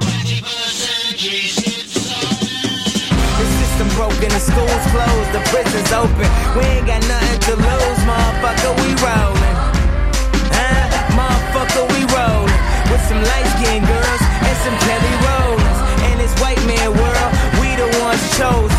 The 3.40 3.46
system 3.64 3.88
broken. 3.96 4.28
The 4.28 4.44
school's 4.44 4.86
closed. 4.92 5.32
The 5.32 5.40
prison's 5.48 5.92
open. 5.96 6.28
We 6.60 6.68
ain't 6.68 6.84
got 6.84 7.00
nothing 7.08 7.40
to 7.48 7.56
lose, 7.56 7.99
motherfucker. 8.40 8.76
We 8.82 8.90
rollin'. 9.04 9.56
Huh? 10.56 10.88
Motherfucker, 11.18 11.86
we 11.94 12.02
rollin'. 12.14 12.92
With 12.92 13.02
some 13.08 13.22
light 13.22 13.48
skinned 13.58 13.86
girls 13.86 14.22
and 14.48 14.58
some 14.64 14.78
Kelly 14.86 15.16
Rollins. 15.26 15.80
In 16.12 16.18
this 16.18 16.34
white 16.42 16.64
man 16.66 16.92
world, 16.92 17.32
we 17.60 17.76
the 17.76 18.00
ones 18.02 18.38
chosen. 18.38 18.79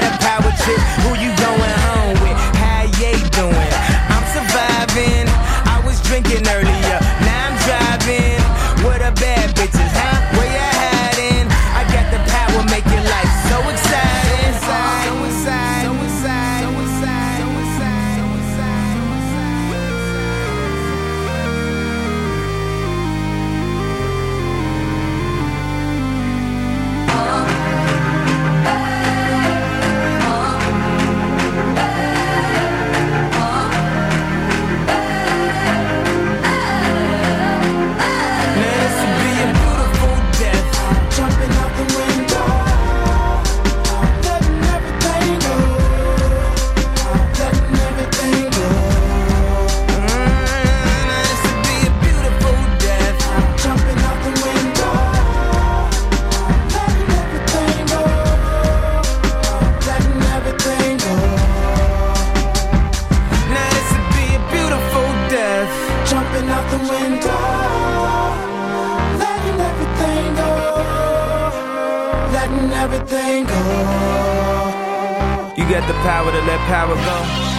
power 76.01 76.31
to 76.31 76.41
let 76.41 76.59
power 76.61 76.95
go. 76.95 77.51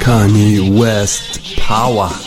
Kanye 0.00 0.78
West 0.78 1.56
Power. 1.56 2.23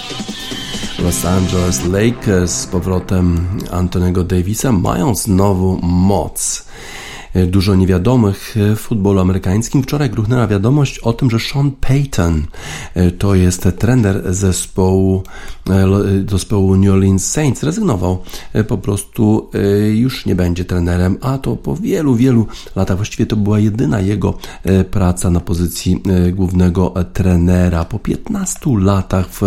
Los 1.03 1.25
Angeles 1.25 1.85
Lakers 1.85 2.51
z 2.51 2.67
powrotem 2.67 3.47
Antonego 3.71 4.23
Davisa 4.23 4.71
mają 4.71 5.15
znowu 5.15 5.79
moc. 5.83 6.66
Dużo 7.47 7.75
niewiadomych 7.75 8.55
w 8.75 8.79
futbolu 8.79 9.19
amerykańskim. 9.19 9.83
Wczoraj 9.83 10.09
gruchnęła 10.09 10.47
wiadomość 10.47 10.99
o 10.99 11.13
tym, 11.13 11.29
że 11.29 11.39
Sean 11.39 11.71
Payton 11.71 12.45
to 13.17 13.35
jest 13.35 13.67
trener 13.79 14.33
zespołu, 14.33 15.23
zespołu 16.31 16.75
New 16.75 16.91
Orleans 16.91 17.31
Saints. 17.31 17.63
Rezygnował 17.63 18.23
po 18.67 18.77
prostu, 18.77 19.49
już 19.93 20.25
nie 20.25 20.35
będzie 20.35 20.65
trenerem, 20.65 21.17
a 21.21 21.37
to 21.37 21.55
po 21.55 21.75
wielu, 21.75 22.15
wielu 22.15 22.47
latach. 22.75 22.97
Właściwie 22.97 23.25
to 23.25 23.35
była 23.35 23.59
jedyna 23.59 24.01
jego 24.01 24.37
praca 24.91 25.29
na 25.29 25.39
pozycji 25.39 26.03
głównego 26.33 26.93
trenera. 27.13 27.85
Po 27.85 27.99
15 27.99 28.59
latach 28.79 29.29
w 29.29 29.41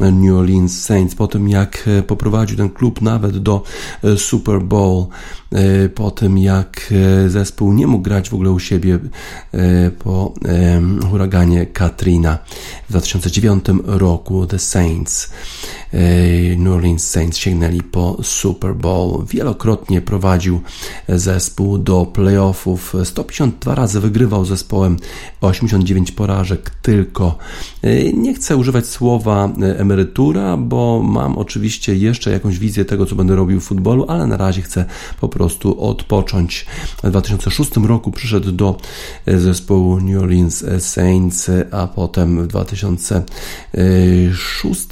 New 0.00 0.34
Orleans 0.34 0.84
Saints, 0.84 1.14
po 1.14 1.26
tym 1.26 1.48
jak 1.48 1.88
poprowadził 2.06 2.56
ten 2.56 2.70
klub 2.70 3.02
nawet 3.02 3.38
do 3.38 3.62
Super 4.16 4.62
Bowl, 4.62 5.06
po 5.94 6.10
tym 6.10 6.38
jak 6.38 6.94
zespół 7.28 7.72
nie 7.72 7.86
mógł 7.86 8.02
grać 8.02 8.30
w 8.30 8.34
ogóle 8.34 8.50
u 8.50 8.58
siebie 8.58 8.98
e, 9.54 9.90
po 9.90 10.34
huraganie 11.10 11.66
Katrina 11.66 12.38
w 12.86 12.90
2009 12.90 13.64
roku 13.84 14.46
The 14.46 14.58
Saints. 14.58 15.32
e, 15.87 15.87
New 16.58 16.74
Orleans 16.74 17.10
Saints 17.10 17.38
sięgnęli 17.38 17.82
po 17.82 18.16
Super 18.22 18.74
Bowl. 18.74 19.26
Wielokrotnie 19.26 20.00
prowadził 20.00 20.60
zespół 21.08 21.78
do 21.78 22.06
playoffów. 22.06 22.94
152 23.04 23.74
razy 23.74 24.00
wygrywał 24.00 24.44
zespołem 24.44 24.96
89 25.40 26.12
porażek 26.12 26.70
tylko. 26.70 27.38
E, 27.82 28.12
nie 28.12 28.34
chcę 28.34 28.56
używać 28.56 28.86
słowa 28.86 29.52
emerytura, 29.76 30.56
bo 30.56 31.02
mam 31.02 31.38
oczywiście 31.38 31.96
jeszcze 31.96 32.30
jakąś 32.30 32.58
wizję 32.58 32.84
tego, 32.84 33.06
co 33.06 33.14
będę 33.14 33.36
robił 33.36 33.60
w 33.60 33.64
futbolu, 33.64 34.04
ale 34.08 34.26
na 34.26 34.36
razie 34.36 34.62
chcę 34.62 34.84
po 35.20 35.28
prostu 35.28 35.82
odpocząć. 35.82 36.66
2006 37.04 37.76
roku 37.76 38.12
przyszedł 38.12 38.52
do 38.52 38.76
zespołu 39.26 40.00
New 40.00 40.22
Orleans 40.22 40.64
Saints, 40.78 41.50
a 41.70 41.86
potem 41.86 42.42
w 42.42 42.46
2006 42.46 44.86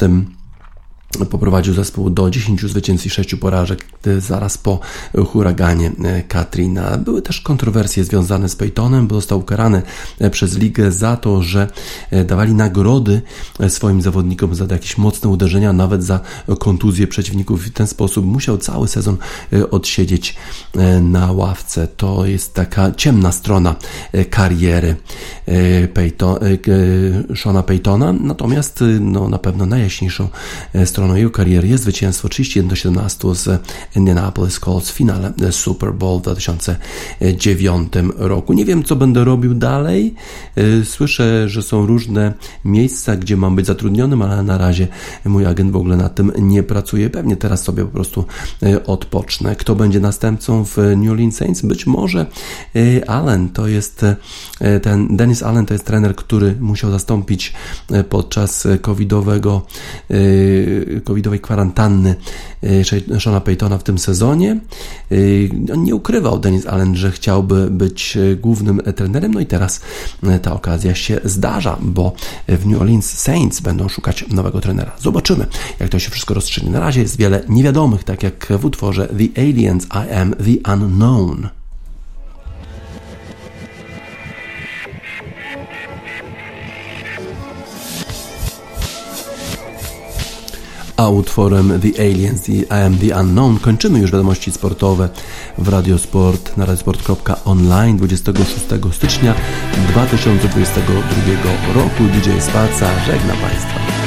poprowadził 1.31 1.75
zespół 1.75 2.11
do 2.11 2.31
10 2.31 2.61
zwycięstw 2.61 3.07
i 3.07 3.11
6 3.11 3.35
porażek 3.35 3.85
zaraz 4.19 4.59
po 4.59 4.81
huraganie 5.27 5.93
e, 6.05 6.23
Katrina. 6.23 6.97
Były 6.97 7.23
też 7.23 7.41
kontrowersje 7.41 8.05
związane 8.05 8.49
z 8.49 8.57
Peytonem, 8.57 9.07
bo 9.07 9.15
został 9.15 9.39
ukarany 9.39 9.83
e, 10.19 10.31
przez 10.31 10.59
ligę 10.59 10.93
za 10.93 11.17
to, 11.17 11.43
że 11.43 11.69
e, 12.11 12.25
dawali 12.25 12.55
nagrody 12.55 13.23
swoim 13.69 14.03
zawodnikom 14.03 14.55
za 14.55 14.67
jakieś 14.71 14.99
mocne 14.99 15.31
uderzenia, 15.31 15.73
nawet 15.73 16.05
za 16.05 16.21
kontuzję 16.59 17.07
przeciwników. 17.07 17.65
W 17.65 17.73
ten 17.73 17.87
sposób 17.87 18.27
musiał 18.27 18.59
cały 18.59 18.89
sezon 18.89 19.17
odsiedzieć 19.71 20.37
na 21.01 21.33
ławce. 21.33 21.89
To 21.89 22.27
jest 22.27 22.55
taka 22.55 22.93
ciemna 22.93 23.33
strona 23.33 23.77
kariery 24.31 24.97
Peyton, 25.95 26.39
Shona 27.35 27.63
Peytona, 27.63 28.13
natomiast 28.13 28.85
no, 29.01 29.29
na 29.29 29.39
pewno 29.39 29.67
najjaśniejszą 29.67 30.29
stroną 30.97 31.15
jego 31.15 31.31
kariery 31.31 31.69
jest 31.69 31.83
zwycięstwo 31.83 32.29
31 32.29 32.69
do 32.69 32.77
17 32.77 33.35
z 33.35 33.63
Indianapolis 33.97 34.61
Colts 34.61 34.91
w 34.91 34.95
finale 34.95 35.33
Super 35.51 35.95
Bowl 35.95 36.19
w 36.19 36.23
2009 36.23 37.93
roku. 38.17 38.53
Nie 38.53 38.65
wiem, 38.65 38.85
co 38.85 38.97
będę 38.97 39.25
robił 39.25 39.55
dalej. 39.55 40.15
Y, 40.59 40.85
słyszę, 40.85 41.49
że 41.49 41.63
są 41.63 41.87
różne 41.87 42.35
miejsca, 42.65 43.17
gdzie 43.17 43.37
mam 43.37 43.57
być 43.57 43.67
zatrudnionym, 43.67 44.23
ale 44.23 44.43
na 44.43 44.59
razie 44.59 44.89
mój 45.25 45.47
agent 45.47 45.73
w 45.73 45.77
ogóle 45.77 45.97
nad 45.97 46.15
tym 46.15 46.33
nie 46.39 46.63
pracuje. 46.63 47.11
Pewnie 47.11 47.37
teraz 47.37 47.63
sobie 47.63 47.85
po 47.85 47.91
prostu 47.91 48.25
y, 48.63 48.87
odpocznę. 48.87 49.57
Kto 49.57 49.75
będzie 49.75 50.01
następcą 50.01 50.65
w 50.65 50.77
New 50.97 51.11
Orleans 51.11 51.37
Saints? 51.37 51.63
Być 51.63 51.87
może 51.87 52.27
y, 52.77 53.03
Allen 53.07 53.49
to 53.49 53.69
jest 53.69 54.05
ten 54.83 55.17
Dennis 55.17 55.43
Allen 55.43 55.67
to 55.67 55.75
jest 55.75 55.85
trener, 55.85 56.17
który 56.17 56.55
musiał 56.61 56.91
zastąpić 56.91 57.53
podczas 58.09 58.69
covidowego 58.83 59.63
covidowej 61.05 61.41
kwarantanny 61.41 62.15
e, 62.63 63.21
Shona 63.21 63.41
Paytona 63.41 63.79
w 63.79 63.83
tym 63.83 63.99
sezonie. 63.99 64.61
E, 65.13 65.73
on 65.73 65.85
nie 65.85 65.95
ukrywał 65.95 66.39
Denis 66.39 66.67
Allen, 66.67 66.97
że 66.97 67.11
chciałby 67.11 67.71
być 67.71 68.17
e, 68.17 68.37
głównym 68.37 68.83
trenerem, 68.97 69.35
no 69.35 69.41
i 69.41 69.47
teraz 69.47 69.81
ta 70.43 70.53
okazja 70.53 70.95
się 70.95 71.21
zdarza, 71.25 71.79
bo 71.81 72.13
w 72.49 72.67
New 72.67 72.81
Orleans 72.81 73.19
Saints 73.19 73.61
będą 73.61 73.89
szukać 73.89 74.25
nowego 74.29 74.61
trenera. 74.61 74.93
Zobaczymy, 75.01 75.47
jak 75.81 75.89
to 75.89 75.99
się 75.99 76.11
wszystko 76.11 76.35
rozstrzygnie. 76.35 76.71
Na 76.71 76.81
razie 76.81 77.01
jest 77.01 77.17
wiele 77.17 77.43
niewiadomych, 77.49 78.05
tak 78.05 78.23
jak 78.23 78.49
w 78.61 78.65
utworze 78.65 79.07
The 79.09 79.41
Aliens 79.43 79.87
I 79.87 80.13
Am 80.13 80.35
The 80.35 80.73
Unknown. 80.73 81.49
A 90.97 91.09
utworem 91.09 91.81
The 91.81 92.03
Aliens, 92.03 92.43
The 92.43 92.53
I 92.53 92.83
Am 92.87 92.99
The 92.99 93.21
Unknown 93.21 93.59
kończymy 93.59 93.99
już 93.99 94.11
wiadomości 94.11 94.53
sportowe 94.53 95.09
w 95.59 95.69
Radiosport 95.69 96.57
na 96.57 96.65
radiosport.online 96.65 97.97
26 97.97 98.65
stycznia 98.93 99.35
2022 99.89 100.93
roku. 101.75 102.03
DJ 102.13 102.41
Spaca 102.41 102.91
żegna 103.07 103.35
Państwa. 103.35 104.06